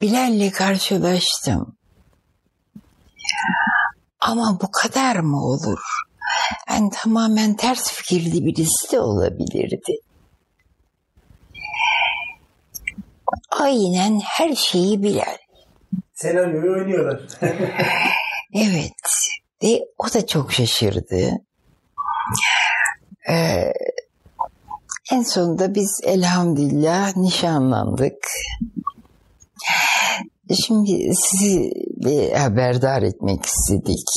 [0.02, 1.76] Bilal'le karşılaştım.
[4.20, 5.80] Ama bu kadar mı olur?
[6.70, 9.96] Yani tamamen ters fikirli birisi de olabilirdi.
[13.50, 15.43] Aynen her şeyi Bilal.
[16.14, 17.20] Senaryoyu oynuyorlar.
[18.56, 18.92] Evet.
[19.62, 21.30] Ve o da çok şaşırdı.
[23.30, 23.72] Ee,
[25.12, 28.16] en sonunda biz elhamdülillah nişanlandık.
[30.66, 31.70] Şimdi sizi
[32.04, 34.08] bir haberdar etmek istedik.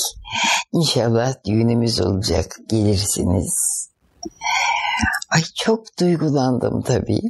[0.74, 2.58] İnşallah düğünümüz olacak.
[2.70, 3.90] Gelirsiniz.
[5.36, 7.22] Ay çok duygulandım tabii.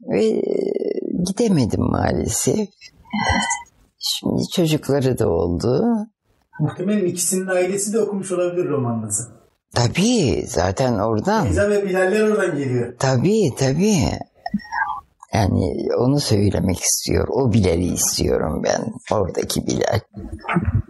[0.00, 0.42] Ve
[1.26, 2.68] gidemedim maalesef.
[3.98, 5.84] Şimdi çocukları da oldu.
[6.60, 9.22] Muhtemelen ikisinin ailesi de okumuş olabilir romanınızı.
[9.74, 11.44] Tabii zaten oradan.
[11.44, 12.94] Feyza ve Bilaller oradan geliyor.
[12.98, 13.96] Tabii tabii.
[15.34, 17.28] Yani onu söylemek istiyor.
[17.30, 18.92] O Bilal'i istiyorum ben.
[19.16, 20.00] Oradaki Bilal.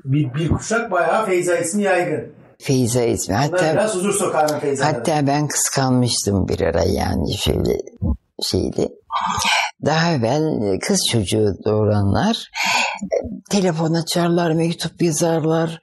[0.04, 2.32] Bir, bir kuşak bayağı Feyza ismi yaygın.
[2.58, 3.34] Feyza ismi.
[3.34, 4.94] Hatta biraz huzur sokağının Feyza'ları.
[4.96, 7.78] hatta ben kıskanmıştım bir ara yani şöyle
[8.42, 8.88] şeydi.
[9.84, 12.50] Daha evvel kız çocuğu doğuranlar
[13.50, 15.80] telefon açarlar, mektup yazarlar,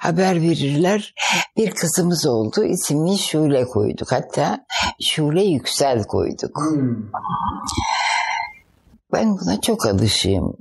[0.00, 1.14] haber verirler.
[1.56, 4.12] Bir kızımız oldu, ismini Şule koyduk.
[4.12, 4.66] Hatta
[5.02, 6.60] Şule Yüksel koyduk.
[6.60, 7.10] Hmm.
[9.12, 10.56] Ben buna çok alışığım.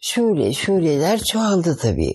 [0.00, 2.14] Şule, şuleler çoğaldı tabii.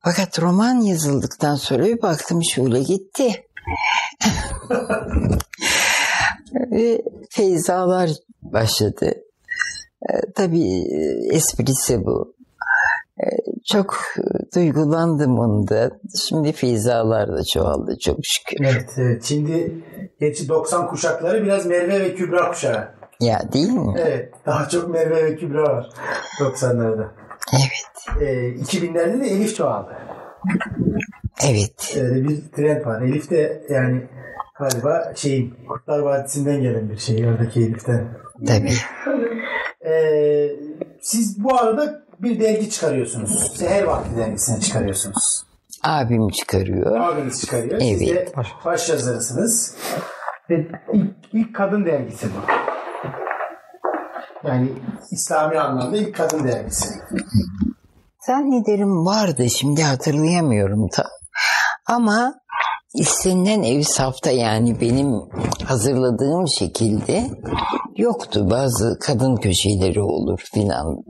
[0.00, 3.46] Fakat roman yazıldıktan sonra bir baktım şule gitti.
[6.54, 8.10] Ve Feyzalar
[8.42, 9.14] başladı.
[10.02, 12.36] E, tabii e, esprisi bu.
[13.20, 13.26] E,
[13.64, 13.96] çok
[14.54, 15.90] duygulandım onda.
[16.28, 18.64] Şimdi fizalar da çoğaldı çok şükür.
[18.64, 19.24] Evet, evet.
[19.24, 19.84] Şimdi
[20.20, 22.88] geçi 90 kuşakları biraz Merve ve Kübra kuşağı.
[23.20, 23.94] Ya değil mi?
[23.98, 24.32] Evet.
[24.46, 25.88] Daha çok Merve ve Kübra var
[26.40, 27.06] 90'larda.
[27.52, 28.20] Evet.
[28.20, 29.92] Ee, 2000'lerde de Elif çoğaldı.
[31.44, 31.96] Evet.
[31.96, 33.02] Öyle bir trend var.
[33.02, 34.02] Elif de yani
[34.58, 37.28] galiba şeyin Kurtlar Vadisi'nden gelen bir şey.
[37.28, 38.08] Oradaki Elif'ten.
[38.46, 38.72] Tabii.
[39.90, 40.50] Ee,
[41.00, 43.52] siz bu arada bir dergi çıkarıyorsunuz.
[43.56, 45.42] Seher Vakti dergisini çıkarıyorsunuz.
[45.82, 47.00] Abim çıkarıyor.
[47.00, 47.80] Abiniz çıkarıyor.
[47.80, 48.34] Siz de Evet.
[48.64, 49.76] baş yazarısınız.
[50.50, 52.52] Ve ilk, ilk kadın dergisi bu.
[54.48, 54.72] Yani
[55.10, 56.88] İslami anlamda ilk kadın dergisi.
[58.26, 61.06] Zannederim vardı şimdi hatırlayamıyorum tam.
[61.86, 62.34] Ama
[62.96, 65.22] istenilen ev safta yani benim
[65.64, 67.30] hazırladığım şekilde
[67.96, 68.50] yoktu.
[68.50, 71.04] Bazı kadın köşeleri olur filan.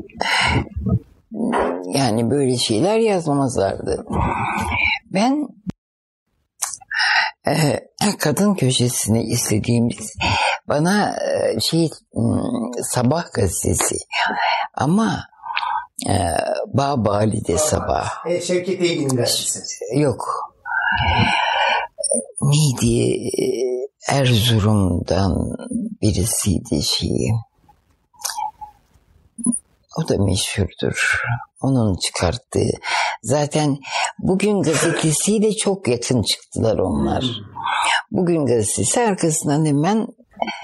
[1.95, 4.07] Yani böyle şeyler yazmazlardı.
[5.13, 5.49] Ben
[7.47, 7.81] e,
[8.19, 10.15] kadın köşesini istediğimiz
[10.69, 12.41] bana e, şey m,
[12.83, 13.97] sabah gazetesi
[14.75, 15.19] ama
[16.09, 16.15] e,
[16.67, 19.85] Bağbalide sabah E, Şevket Eğil'in gazetesi.
[19.97, 20.25] yok
[22.43, 23.31] neydi
[24.09, 25.57] Erzurum'dan
[26.03, 27.33] birisiydi şeyi
[29.99, 31.21] o da meşhurdur.
[31.61, 32.71] Onun çıkarttığı.
[33.23, 33.79] Zaten
[34.19, 37.25] bugün gazetesiyle çok yakın çıktılar onlar.
[38.11, 40.07] Bugün gazetesi arkasından hemen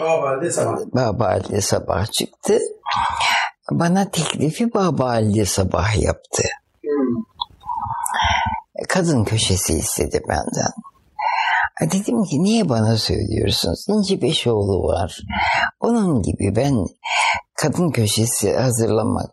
[0.00, 0.78] Babalde sabah.
[0.94, 2.58] Babalde sabah çıktı.
[3.70, 6.42] Bana teklifi Babalde sabah yaptı.
[8.88, 10.72] Kadın köşesi istedi benden.
[11.90, 13.86] Dedim ki niye bana söylüyorsunuz?
[13.88, 15.20] İnci Beşoğlu var.
[15.80, 16.86] Onun gibi ben
[17.54, 19.30] kadın köşesi hazırlamak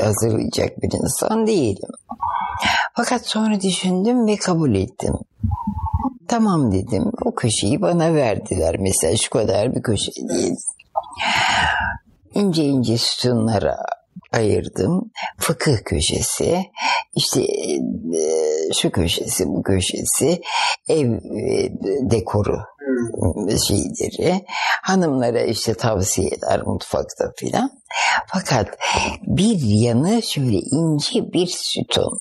[0.00, 1.88] hazırlayacak bir insan değilim.
[2.94, 5.14] Fakat sonra düşündüm ve kabul ettim.
[6.28, 7.04] Tamam dedim.
[7.24, 8.76] O köşeyi bana verdiler.
[8.78, 10.54] Mesela şu kadar bir köşe değil.
[12.34, 13.76] İnce ince sütunlara
[14.32, 15.10] ayırdım.
[15.38, 16.64] Fıkıh köşesi,
[17.14, 18.22] işte e,
[18.80, 20.40] şu köşesi, bu köşesi,
[20.88, 21.70] ev e,
[22.10, 22.58] dekoru
[23.68, 24.44] şeyleri,
[24.82, 27.70] hanımlara işte tavsiyeler mutfakta filan.
[28.26, 28.78] Fakat
[29.22, 32.18] bir yanı şöyle ince bir sütun.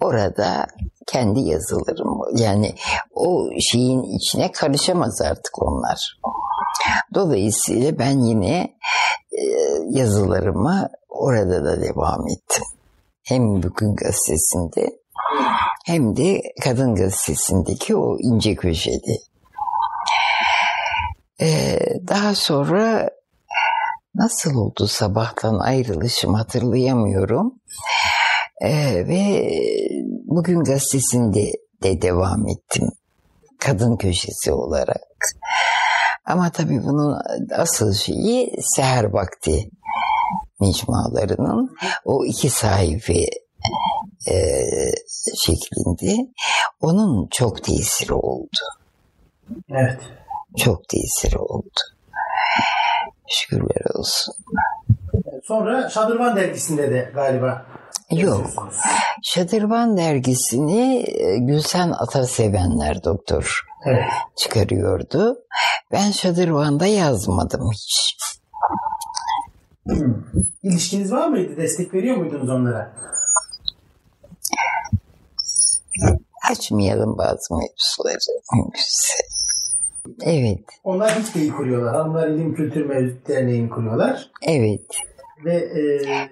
[0.00, 0.66] Orada
[1.12, 2.74] kendi yazılarım yani
[3.14, 6.18] o şeyin içine karışamaz artık onlar.
[7.14, 8.76] Dolayısıyla ben yine
[9.32, 9.42] e,
[9.90, 12.64] yazılarıma orada da devam ettim.
[13.22, 14.98] Hem Bugün Gazetesi'nde
[15.86, 19.16] hem de Kadın Gazetesi'ndeki o ince köşede.
[21.40, 21.78] Ee,
[22.08, 23.10] daha sonra
[24.14, 27.52] nasıl oldu sabahtan ayrılışım hatırlayamıyorum.
[28.60, 29.50] Ee, ve
[30.26, 31.52] Bugün Gazetesi'nde
[31.82, 32.88] de devam ettim.
[33.58, 35.18] Kadın köşesi olarak.
[36.24, 37.18] Ama tabii bunun
[37.56, 39.70] asıl şeyi seher vakti
[40.60, 43.12] mecmualarının o iki sayfa
[44.28, 44.36] e,
[45.36, 46.32] şeklinde
[46.80, 48.60] onun çok tesiri oldu.
[49.70, 50.00] Evet.
[50.56, 51.80] Çok tesiri oldu.
[53.28, 54.34] Şükürler olsun.
[55.48, 57.66] Sonra Şadırvan dergisinde de galiba
[58.10, 58.46] Yok.
[59.22, 64.04] Şadırvan dergisini e, Gülsen Atasevenler doktor Evet.
[64.36, 65.38] çıkarıyordu.
[65.92, 68.16] Ben Şadırvan'da yazmadım hiç.
[69.88, 70.14] Hmm.
[70.62, 71.56] İlişkiniz var mıydı?
[71.56, 72.92] Destek veriyor muydunuz onlara?
[76.50, 78.18] Açmayalım bazı mevzuları.
[80.22, 81.96] Evet, Onlar hiç değil kuruyorlar.
[81.96, 82.88] Hanımlar İlim Kültür
[83.28, 84.30] Derneği'ni kuruyorlar.
[84.42, 85.08] evet.
[85.44, 85.82] Ve e,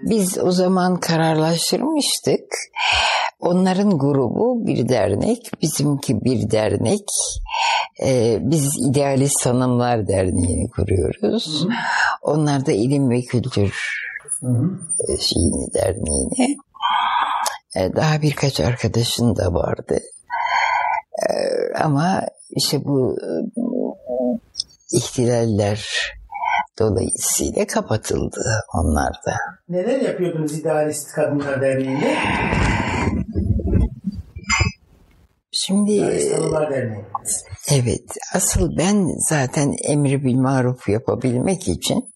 [0.03, 2.45] Biz o zaman kararlaştırmıştık.
[3.41, 7.09] Onların grubu bir dernek, bizimki bir dernek.
[8.05, 11.67] Ee, biz İdealist Hanımlar Derneği'ni kuruyoruz.
[12.23, 13.75] Onlar da İlim ve Kültür
[15.09, 16.57] e, şeyini, derneğini.
[17.77, 19.99] Ee, daha birkaç arkadaşın da vardı.
[21.29, 23.29] Ee, ama işte bu e,
[24.97, 25.89] ihtilaller
[26.79, 29.35] dolayısıyla kapatıldı onlar da.
[29.69, 32.15] neler yapıyordunuz İdealist Kadınlar Derneği'nde?
[35.53, 35.93] Şimdi
[36.71, 37.05] Derneği.
[37.71, 38.05] evet
[38.35, 42.15] asıl ben zaten emri bil maruf yapabilmek için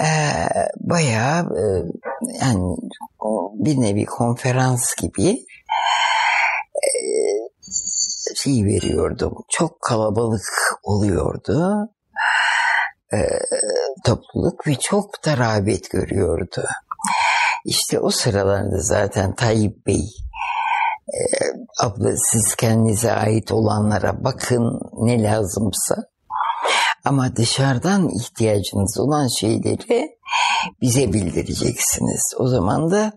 [0.00, 0.48] eee
[0.80, 1.62] bayağı e,
[2.40, 2.76] yani
[3.20, 5.38] o bir nevi konferans gibi eee,
[8.36, 9.34] şey veriyordum.
[9.48, 11.88] Çok kalabalık oluyordu.
[13.12, 13.18] E,
[14.04, 16.64] topluluk ve çok da rağbet görüyordu.
[17.64, 20.04] İşte o sıralarda zaten Tayyip Bey
[21.08, 21.18] e,
[21.82, 25.96] abla siz kendinize ait olanlara bakın ne lazımsa
[27.04, 30.16] ama dışarıdan ihtiyacınız olan şeyleri
[30.80, 32.34] bize bildireceksiniz.
[32.38, 33.12] O zaman da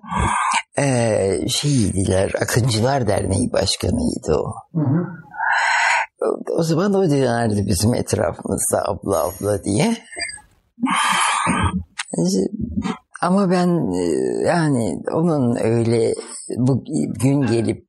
[0.78, 4.54] e, şeydiler, Akıncılar Derneği Başkanıydı o.
[4.74, 5.29] Hı hı.
[6.58, 9.98] O zaman o diyorlardı bizim etrafımızda abla abla diye.
[13.22, 14.04] Ama ben e,
[14.48, 16.14] yani onun öyle
[16.58, 16.84] bu
[17.22, 17.86] gün gelip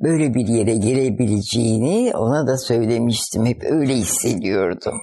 [0.00, 3.46] böyle bir yere gelebileceğini ona da söylemiştim.
[3.46, 5.00] Hep öyle hissediyordum.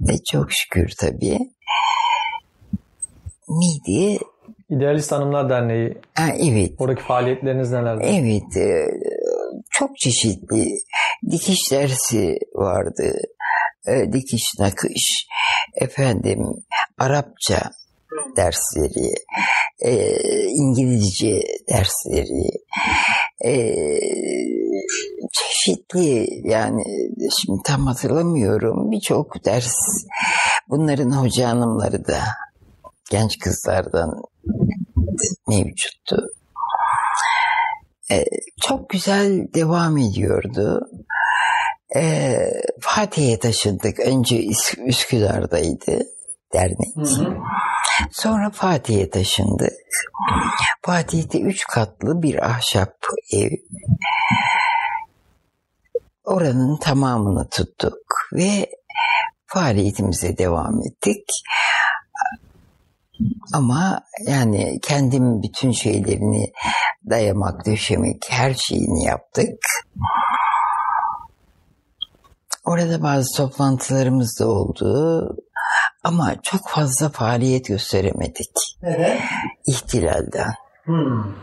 [0.00, 1.38] Ve çok şükür tabii.
[3.48, 4.18] Neydi?
[4.70, 5.98] İdealist Hanımlar Derneği.
[6.14, 6.72] Ha, evet.
[6.78, 8.02] Oradaki faaliyetleriniz nelerdi?
[8.04, 8.56] Evet.
[9.80, 10.66] Çok çeşitli
[11.30, 13.12] dikiş dersi vardı.
[13.86, 15.26] E, Dikiş, nakış,
[15.74, 16.38] efendim
[16.98, 17.70] Arapça
[18.36, 19.14] dersleri,
[19.80, 19.92] e,
[20.48, 22.50] İngilizce dersleri,
[23.44, 23.74] e,
[25.32, 26.82] çeşitli yani
[27.40, 29.74] şimdi tam hatırlamıyorum birçok ders
[30.68, 32.20] bunların hoca hanımları da
[33.10, 34.22] genç kızlardan
[35.48, 36.26] mevcuttu.
[38.10, 38.24] E,
[38.62, 40.80] çok güzel devam ediyordu.
[41.96, 42.34] E,
[42.80, 44.00] Fatih'e taşındık.
[44.00, 46.02] Önce Üs- Üsküdar'daydı
[46.54, 46.96] dernek.
[46.96, 47.36] Hı hı.
[48.12, 49.72] Sonra Fatih'e taşındık.
[50.82, 52.94] Fatih'te üç katlı bir ahşap
[53.32, 53.50] ev.
[56.24, 57.98] Oranın tamamını tuttuk
[58.32, 58.70] ve
[59.46, 61.24] faaliyetimize devam ettik.
[63.52, 66.52] Ama yani kendim bütün şeylerini
[67.10, 69.58] dayamak, döşemek, her şeyini yaptık.
[72.64, 75.36] Orada bazı toplantılarımız da oldu.
[76.04, 79.18] Ama çok fazla faaliyet gösteremedik Neden?
[79.66, 80.54] ihtilalden.
[80.84, 81.34] Hmm.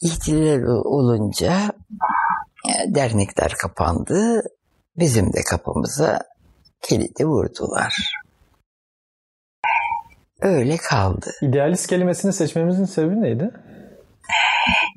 [0.00, 1.72] İhtilal olunca
[2.68, 4.42] e, dernekler kapandı.
[4.96, 6.20] Bizim de kapımıza
[6.82, 7.94] kilidi vurdular.
[10.42, 11.30] Öyle kaldı.
[11.42, 13.50] İdealist kelimesini seçmemizin sebebi neydi?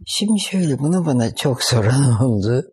[0.05, 2.63] Şimdi şöyle bunu bana çok soran oldu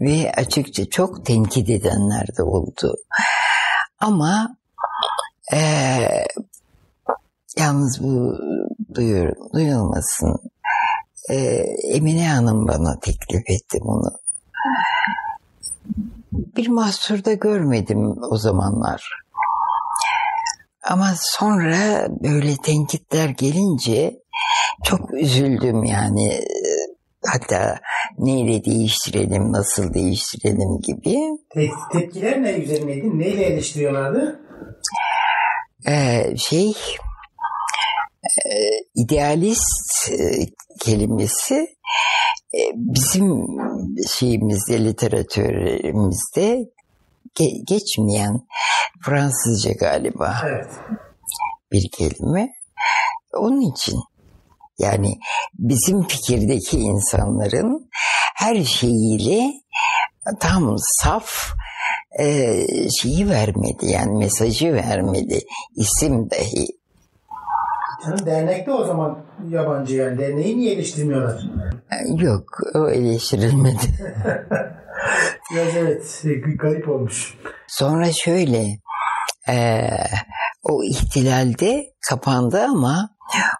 [0.00, 2.94] ve açıkça çok tenkit edenler de oldu.
[4.00, 4.56] Ama
[5.52, 6.26] eee,
[7.58, 8.38] yalnız bu
[8.94, 10.36] duyur, duyulmasın.
[11.30, 14.12] Eee, Emine Hanım bana teklif etti bunu.
[16.32, 19.22] Bir mahsur da görmedim o zamanlar.
[20.88, 24.14] Ama sonra böyle tenkitler gelince
[24.84, 26.40] çok üzüldüm yani.
[27.26, 27.78] Hatta
[28.18, 31.16] neyle değiştirelim, nasıl değiştirelim gibi.
[31.54, 33.18] Te- tepkiler ne üzerineydi?
[33.18, 34.40] Neyle eleştiriyorlardı?
[35.88, 36.72] Ee, şey
[38.24, 38.50] e,
[38.94, 40.46] idealist e,
[40.80, 41.54] kelimesi
[42.54, 43.46] e, bizim
[44.08, 46.64] şeyimizde literatürümüzde
[47.38, 48.40] ge- geçmeyen
[49.04, 50.66] Fransızca galiba Evet.
[51.72, 52.48] bir kelime.
[53.36, 53.98] Onun için
[54.78, 55.18] yani
[55.58, 57.90] bizim fikirdeki insanların
[58.36, 59.52] her şeyiyle
[60.40, 61.30] tam saf
[62.20, 62.64] e,
[63.02, 65.40] şeyi vermedi yani mesajı vermedi
[65.76, 66.66] isim dahi.
[68.04, 69.18] Canım dernekte o zaman
[69.50, 70.18] yabancı yani.
[70.18, 71.42] Derneği niye eleştirmiyorlar?
[72.18, 73.80] Yok o eleştirilmedi.
[75.52, 77.34] Biraz evet e, garip olmuş.
[77.66, 78.64] Sonra şöyle
[79.48, 79.88] e,
[80.62, 83.10] o ihtilalde kapandı ama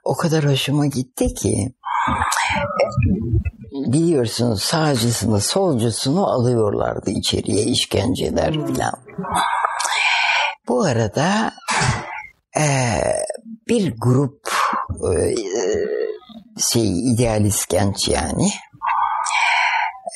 [0.04, 1.74] o kadar hoşuma gitti ki
[3.72, 8.92] biliyorsunuz sağcısını solcusunu alıyorlardı içeriye işkenceler filan.
[10.68, 11.52] Bu arada
[12.58, 12.66] e,
[13.68, 14.52] bir grup
[15.14, 15.34] e,
[16.72, 18.48] şey idealist genç yani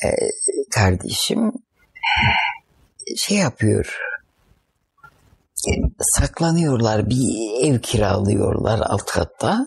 [0.03, 0.29] e,
[0.71, 1.51] kardeşim
[3.17, 3.97] şey yapıyor.
[5.99, 9.65] Saklanıyorlar bir ev kiralıyorlar alt katta.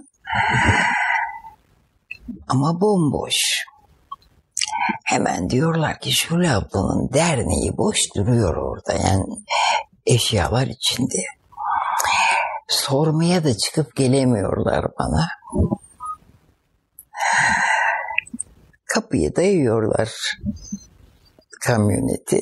[2.49, 3.65] Ama bomboş.
[5.05, 8.93] Hemen diyorlar ki Şule ablanın derneği boş duruyor orada.
[8.93, 9.45] Yani
[10.07, 11.23] eşyalar içinde.
[12.69, 15.29] Sormaya da çıkıp gelemiyorlar bana
[18.97, 20.11] kapıyı dayıyorlar
[21.61, 22.41] kamyoneti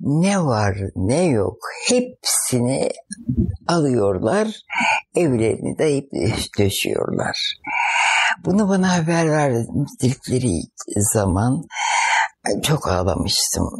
[0.00, 1.56] ne var ne yok
[1.88, 2.90] hepsini
[3.68, 4.48] alıyorlar
[5.16, 6.10] evlerini dayıp
[6.58, 7.54] döşüyorlar.
[8.44, 10.60] Bunu bana haber verdikleri
[11.14, 11.62] zaman
[12.62, 13.70] çok ağlamıştım.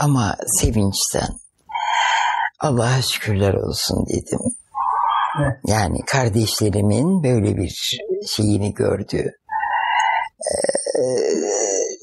[0.00, 1.28] Ama sevinçten
[2.60, 4.40] Allah'a şükürler olsun dedim.
[5.66, 9.32] Yani kardeşlerimin böyle bir şeyini gördü.
[10.40, 11.02] Ee,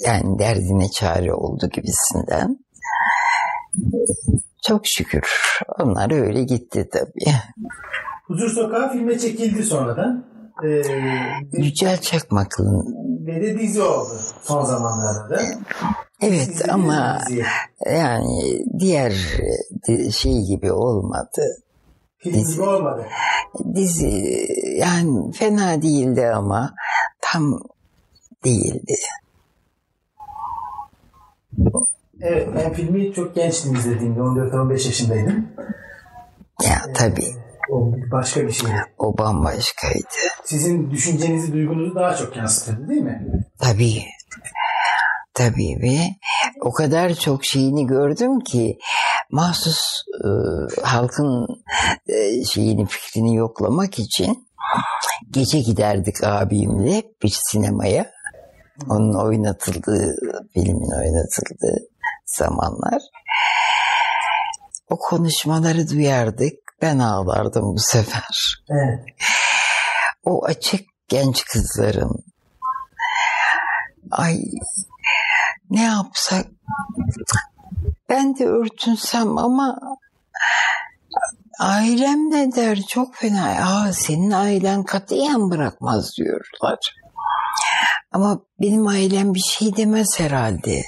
[0.08, 2.58] yani derdine çare oldu gibisinden.
[4.68, 5.24] Çok şükür.
[5.80, 7.36] Onlar öyle gitti tabii.
[8.28, 10.26] Huzur Sokağı filme çekildi sonradan.
[10.66, 10.82] Ee,
[11.54, 12.86] Yücel Çakmaklı'nın
[13.28, 15.42] ve de dizi oldu son zamanlarda da.
[16.22, 17.46] evet mi ama diziyi?
[17.86, 19.14] yani diğer
[19.88, 21.42] di- şey gibi olmadı.
[22.18, 23.06] Film gibi olmadı.
[23.76, 26.74] Dizi yani fena değildi ama
[27.22, 27.60] tam
[28.46, 28.96] değildi.
[32.22, 35.48] Evet ben filmi çok gençtim izlediğimde 14-15 yaşındaydım.
[36.64, 37.34] Ya tabii
[37.72, 38.74] O başka bir şeydi.
[38.98, 40.06] o bambaşkaydı.
[40.46, 43.46] Sizin düşüncenizi, duygunuzu daha çok yansıtırdı değil mi?
[43.60, 44.04] Tabii.
[45.34, 45.98] Tabii ve
[46.62, 48.78] o kadar çok şeyini gördüm ki
[49.32, 50.28] mahsus e,
[50.84, 51.48] halkın
[52.08, 54.48] e, şeyini fikrini yoklamak için
[55.32, 58.12] gece giderdik abimle bir sinemaya.
[58.90, 60.16] Onun oynatıldığı,
[60.54, 61.78] filmin oynatıldığı
[62.26, 63.02] zamanlar.
[64.90, 66.54] O konuşmaları duyardık.
[66.82, 68.64] Ben ağlardım bu sefer.
[68.70, 69.00] Evet.
[70.24, 72.24] o açık genç kızların
[74.12, 74.38] ay
[75.70, 76.46] ne yapsak
[78.10, 79.80] ben de örtünsem ama
[81.60, 86.80] ailem ne der çok fena Aa, senin ailen katiyen bırakmaz diyorlar
[88.12, 90.84] ama benim ailem bir şey demez herhalde.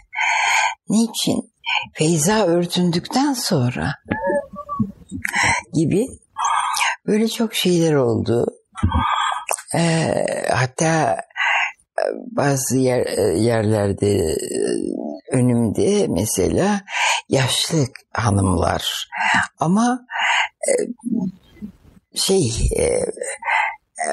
[0.89, 1.51] Niçin?
[1.93, 3.93] Feyza örtündükten sonra
[5.73, 6.07] gibi
[7.07, 8.45] böyle çok şeyler oldu.
[9.75, 11.17] Ee, hatta
[11.99, 14.35] e, bazı yer, e, yerlerde e,
[15.31, 16.81] önümde mesela
[17.29, 17.77] yaşlı
[18.13, 19.09] hanımlar.
[19.59, 19.99] Ama
[22.15, 22.51] şey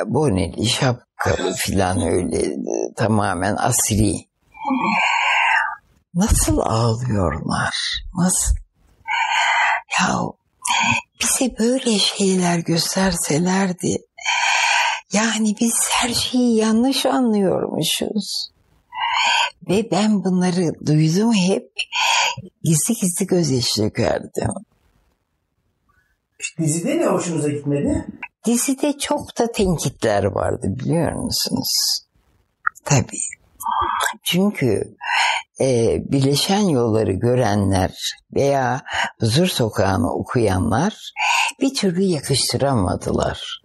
[0.07, 4.15] boneli şapkalı filan öyle e, tamamen asri
[6.15, 7.75] nasıl ağlıyorlar
[8.17, 8.57] nasıl
[10.01, 10.19] ya
[11.21, 13.99] bize böyle şeyler gösterselerdi
[15.13, 18.53] yani biz her şeyi yanlış anlıyormuşuz.
[19.69, 21.73] Ve ben bunları duydum hep
[22.63, 24.51] gizli gizli gözyaşı dökerdim.
[26.59, 28.07] Dizide ne hoşunuza gitmedi?
[28.47, 32.01] Dizide çok da tenkitler vardı biliyor musunuz?
[32.85, 33.19] Tabii.
[34.23, 34.97] Çünkü
[35.61, 37.95] e, Birleşen Yolları görenler
[38.35, 38.83] veya
[39.21, 41.13] Huzur Sokağı'nı okuyanlar
[41.61, 43.63] bir türlü yakıştıramadılar.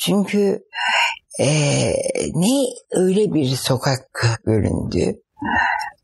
[0.00, 0.62] Çünkü
[1.38, 1.96] eee,
[2.34, 5.20] ne öyle bir sokak göründü.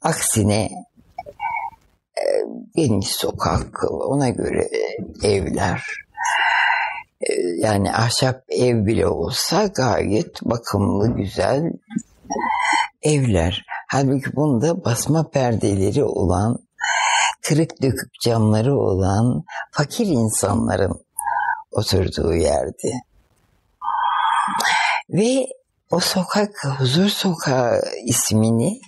[0.03, 0.71] Aksine
[2.19, 2.45] eee,
[2.77, 4.69] geniş sokak, ona göre
[5.23, 5.83] evler.
[7.21, 11.63] Eee, yani ahşap ev bile olsa gayet bakımlı, güzel
[13.03, 13.67] evler.
[13.89, 16.59] Halbuki bunda basma perdeleri olan,
[17.43, 21.07] kırık dökük camları olan fakir insanların
[21.73, 22.93] oturduğu yerdi.
[25.11, 25.47] Ve
[25.91, 28.81] o sokak Huzur Sokağı ismini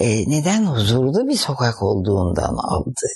[0.00, 3.06] e, neden huzurlu bir sokak olduğundan aldı.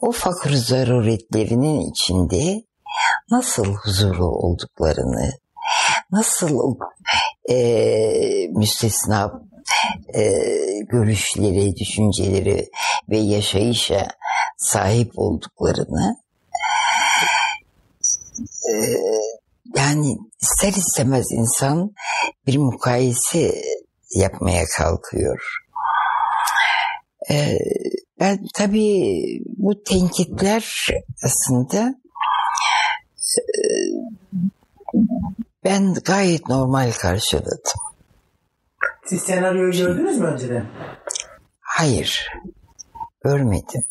[0.00, 2.64] O fakir zaruretlerinin içinde
[3.30, 5.32] nasıl huzurlu olduklarını,
[6.10, 6.78] nasıl o
[7.50, 7.56] e,
[8.48, 9.32] müstesna
[10.14, 10.22] e,
[10.88, 12.70] görüşleri, düşünceleri
[13.10, 14.08] ve yaşayışa
[14.56, 16.16] sahip olduklarını
[18.68, 18.74] e,
[19.76, 21.90] yani ister istemez insan
[22.46, 23.62] bir mukayese
[24.14, 25.64] yapmaya kalkıyor.
[27.30, 27.58] Ee,
[28.20, 30.86] ben tabii bu tenkitler
[31.24, 32.03] aslında e,
[35.64, 37.58] ben gayet normal karşıladım.
[39.06, 40.66] Siz senaryoyu gördünüz mü önceden?
[41.60, 42.28] Hayır,
[43.24, 43.82] görmedim.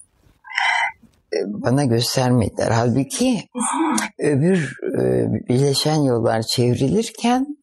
[1.34, 2.72] Ee, Bana göstermediler.
[2.72, 3.48] Halbuki
[4.20, 7.58] öbür e, Birleşen Yollar çevrilirken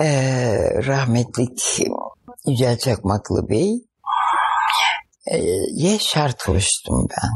[0.00, 0.06] e,
[0.86, 1.82] rahmetlik
[2.46, 3.84] Yücel Çakmaklı Bey
[5.26, 5.36] e,
[5.72, 7.30] ye şart koştum ben.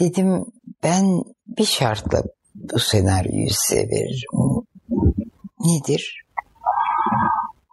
[0.00, 0.44] Dedim
[0.82, 2.22] ben bir şartla
[2.54, 4.66] bu senaryoyu size veririm.
[5.60, 6.24] Nedir?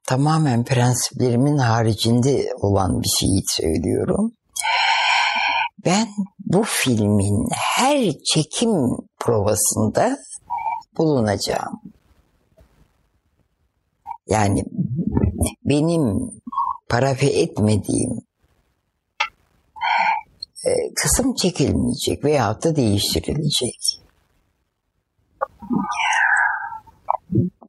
[0.08, 4.34] Tamamen prensiplerimin haricinde olan bir şeyi söylüyorum.
[5.86, 6.08] Ben
[6.40, 8.72] bu filmin her çekim
[9.20, 10.18] provasında
[10.98, 11.82] bulunacağım.
[14.28, 14.64] Yani
[15.66, 16.32] benim
[16.90, 18.20] parafe etmediğim
[20.96, 24.02] kısım çekilmeyecek veyahut da değiştirilecek.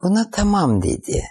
[0.02, 1.24] Buna tamam dedi.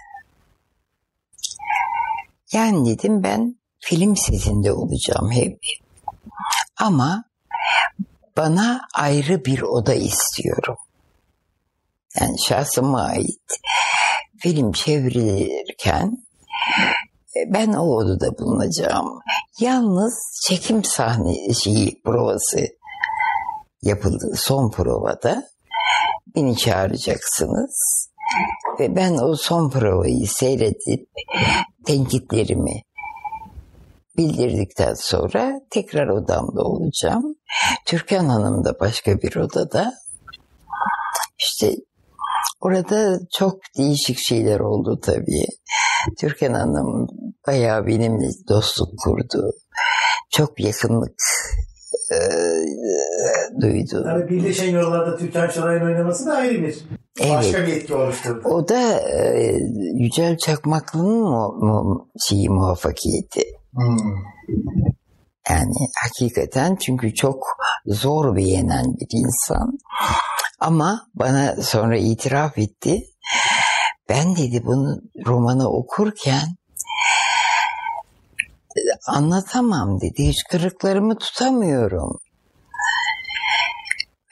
[2.52, 5.58] Yani dedim ben film setinde olacağım hep.
[6.76, 7.24] Ama
[8.36, 10.76] bana ayrı bir oda istiyorum.
[12.20, 13.60] Yani şahsıma ait
[14.38, 16.31] film çevrilirken e,
[17.46, 19.18] ben o odada bulunacağım.
[19.60, 20.14] Yalnız
[20.46, 22.66] çekim sahne şeyi provası
[23.82, 25.44] yapıldı son provada.
[26.36, 28.08] Beni çağıracaksınız.
[28.80, 31.08] Ve ben o son provayı seyredip
[31.86, 32.82] tenkitlerimi
[34.16, 37.34] bildirdikten sonra tekrar odamda olacağım.
[37.86, 39.92] Türkan Hanım da başka bir odada.
[41.38, 41.74] İşte
[42.60, 45.46] orada çok değişik şeyler oldu tabii.
[46.20, 47.08] Türkan Hanım
[47.46, 49.52] bayağı benimle dostluk kurdu.
[50.30, 51.14] Çok yakınlık
[52.12, 52.18] e,
[53.60, 54.04] duydu.
[54.04, 56.84] Tabii Birleşen Yollarda Türkan Şoray'ın oynaması da ayrı bir
[57.20, 57.68] başka Evet.
[57.68, 58.48] bir etki oluşturdu.
[58.48, 59.56] O da e,
[59.94, 63.42] Yücel Çakmaklı'nın mu, mu, şeyi muvaffakiyeti.
[63.74, 63.96] Hmm.
[65.50, 67.44] Yani hakikaten çünkü çok
[67.86, 69.78] zor beğenen bir insan.
[70.60, 73.02] Ama bana sonra itiraf etti.
[74.08, 76.46] Ben dedi bunu romanı okurken
[79.06, 80.28] anlatamam dedi.
[80.28, 82.18] Hiç kırıklarımı tutamıyorum.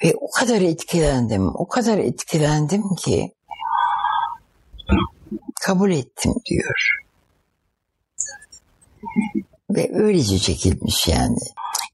[0.05, 3.33] Ve o kadar etkilendim, o kadar etkilendim ki
[5.63, 7.01] kabul ettim diyor.
[9.71, 11.39] Ve öylece çekilmiş yani.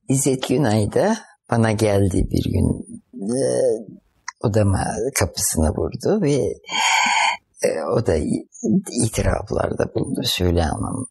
[0.09, 1.19] İzzet Günay da
[1.51, 2.87] bana geldi bir gün
[3.37, 3.41] e,
[4.41, 4.85] odama
[5.19, 6.33] kapısını vurdu ve
[7.63, 8.17] e, o da
[9.05, 11.07] itiraflarda bulundu Şule Hanım.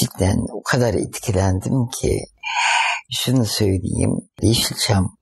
[0.00, 2.18] Cidden o kadar etkilendim ki
[3.10, 4.16] şunu söyleyeyim.
[4.42, 5.16] Yeşilçam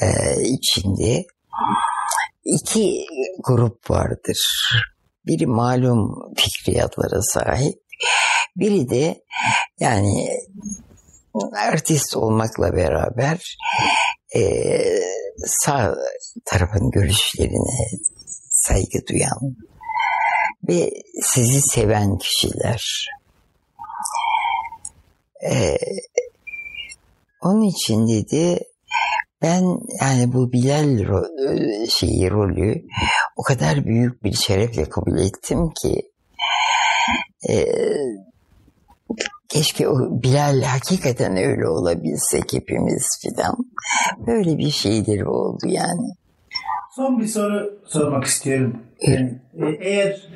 [0.00, 0.06] e,
[0.42, 1.24] içinde
[2.44, 3.06] iki
[3.38, 4.38] grup vardır.
[5.26, 7.78] Biri malum fikriyatlara sahip.
[8.56, 9.20] Biri de
[9.80, 10.28] yani
[11.56, 13.56] artist olmakla beraber
[14.36, 14.42] e,
[15.46, 15.94] sağ
[16.44, 18.00] tarafın görüşlerine
[18.50, 19.56] saygı duyan
[20.68, 20.90] ve
[21.22, 23.08] sizi seven kişiler.
[25.50, 25.76] E,
[27.42, 28.58] onun için dedi
[29.42, 29.62] ben
[30.00, 32.82] yani bu Bilal ro- şeyi rolü
[33.36, 36.02] o kadar büyük bir şerefle kabul ettim ki
[37.48, 37.66] e,
[39.48, 43.56] keşke o Bilal hakikaten öyle olabilsek hepimiz filan.
[44.26, 46.14] Böyle bir şeydir oldu yani.
[46.96, 48.82] Son bir soru sormak istiyorum.
[49.00, 50.28] Yani, e, eğer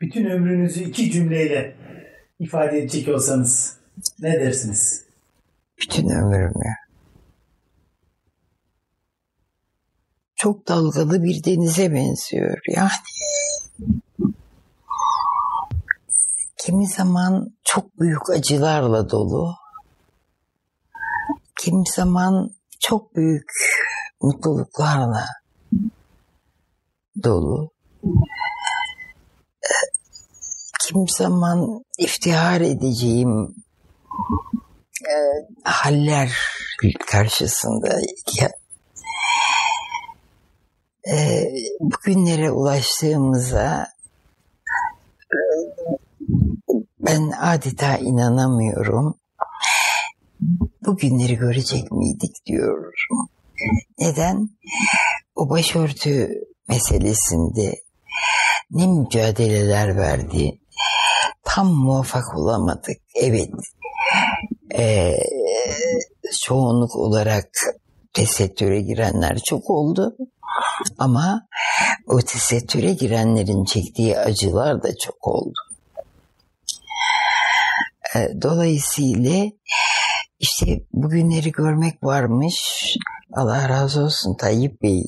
[0.00, 1.76] bütün ömrünüzü iki cümleyle
[2.38, 3.78] ifade edecek olsanız
[4.18, 5.04] ne dersiniz?
[5.82, 6.74] Bütün ömrümü.
[10.36, 12.90] Çok dalgalı bir denize benziyor yani.
[16.58, 19.54] Kimi zaman çok büyük acılarla dolu.
[21.60, 23.50] Kimi zaman çok büyük
[24.20, 25.26] mutluluklarla
[27.22, 27.70] dolu.
[30.80, 33.54] Kimi zaman iftihar edeceğim
[35.02, 35.14] e,
[35.64, 36.32] haller
[37.06, 38.00] karşısında
[41.10, 41.44] e,
[41.80, 43.86] bugünlere ulaştığımıza
[45.32, 45.38] e,
[47.00, 49.14] ben adeta inanamıyorum.
[50.86, 52.92] Bugünleri görecek miydik diyorum.
[53.98, 54.48] Neden?
[55.34, 56.30] O başörtü
[56.68, 57.74] meselesinde
[58.70, 60.58] ne mücadeleler verdi.
[61.44, 62.96] Tam muvaffak olamadık.
[63.14, 63.50] Evet.
[64.78, 65.16] Ee,
[66.42, 67.48] çoğunluk olarak
[68.12, 70.16] tesettüre girenler çok oldu.
[70.98, 71.46] Ama
[72.06, 75.54] o tesettüre girenlerin çektiği acılar da çok oldu.
[78.16, 79.50] Ee, Dolayısıyla
[80.38, 82.86] işte bugünleri görmek varmış.
[83.32, 85.04] Allah razı olsun Tayyip Bey.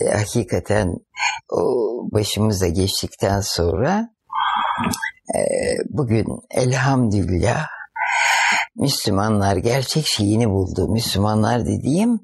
[0.00, 0.94] Ee, hakikaten
[1.52, 1.62] o
[2.12, 4.08] başımıza geçtikten sonra
[5.34, 5.40] e,
[5.88, 7.66] bugün elhamdülillah
[8.76, 10.88] Müslümanlar gerçek şeyini buldu.
[10.88, 12.20] Müslümanlar dediğim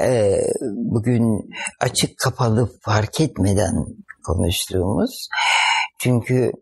[0.00, 0.40] e,
[0.74, 1.50] bugün
[1.80, 3.74] açık kapalı fark etmeden
[4.24, 5.28] konuştuğumuz.
[5.98, 6.52] Çünkü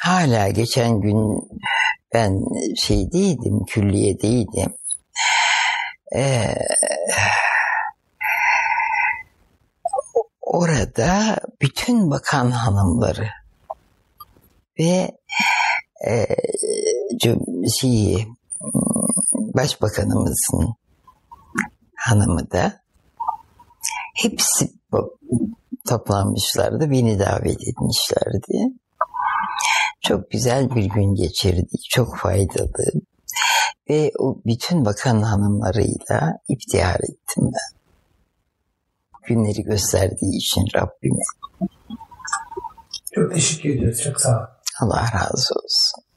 [0.00, 1.48] hala geçen gün
[2.14, 2.40] ben
[2.76, 4.74] şeydeydim, külliyedeydim.
[6.16, 6.54] E,
[10.48, 13.28] orada bütün bakan hanımları
[14.78, 15.10] ve
[16.08, 16.26] e,
[17.80, 18.28] şeyi,
[19.54, 20.74] başbakanımızın
[21.96, 22.80] hanımı da
[24.16, 24.70] hepsi
[25.88, 26.90] toplanmışlardı.
[26.90, 28.74] Beni davet etmişlerdi.
[30.00, 31.86] Çok güzel bir gün geçirdik.
[31.90, 32.92] Çok faydalı.
[33.90, 37.77] Ve o bütün bakan hanımlarıyla iftihar ettim ben.
[39.28, 41.22] Günleri gösterdiği için Rabbime.
[43.14, 44.02] Çok teşekkür ediyoruz.
[44.02, 44.48] Çok sağ olun.
[44.80, 46.07] Allah razı olsun.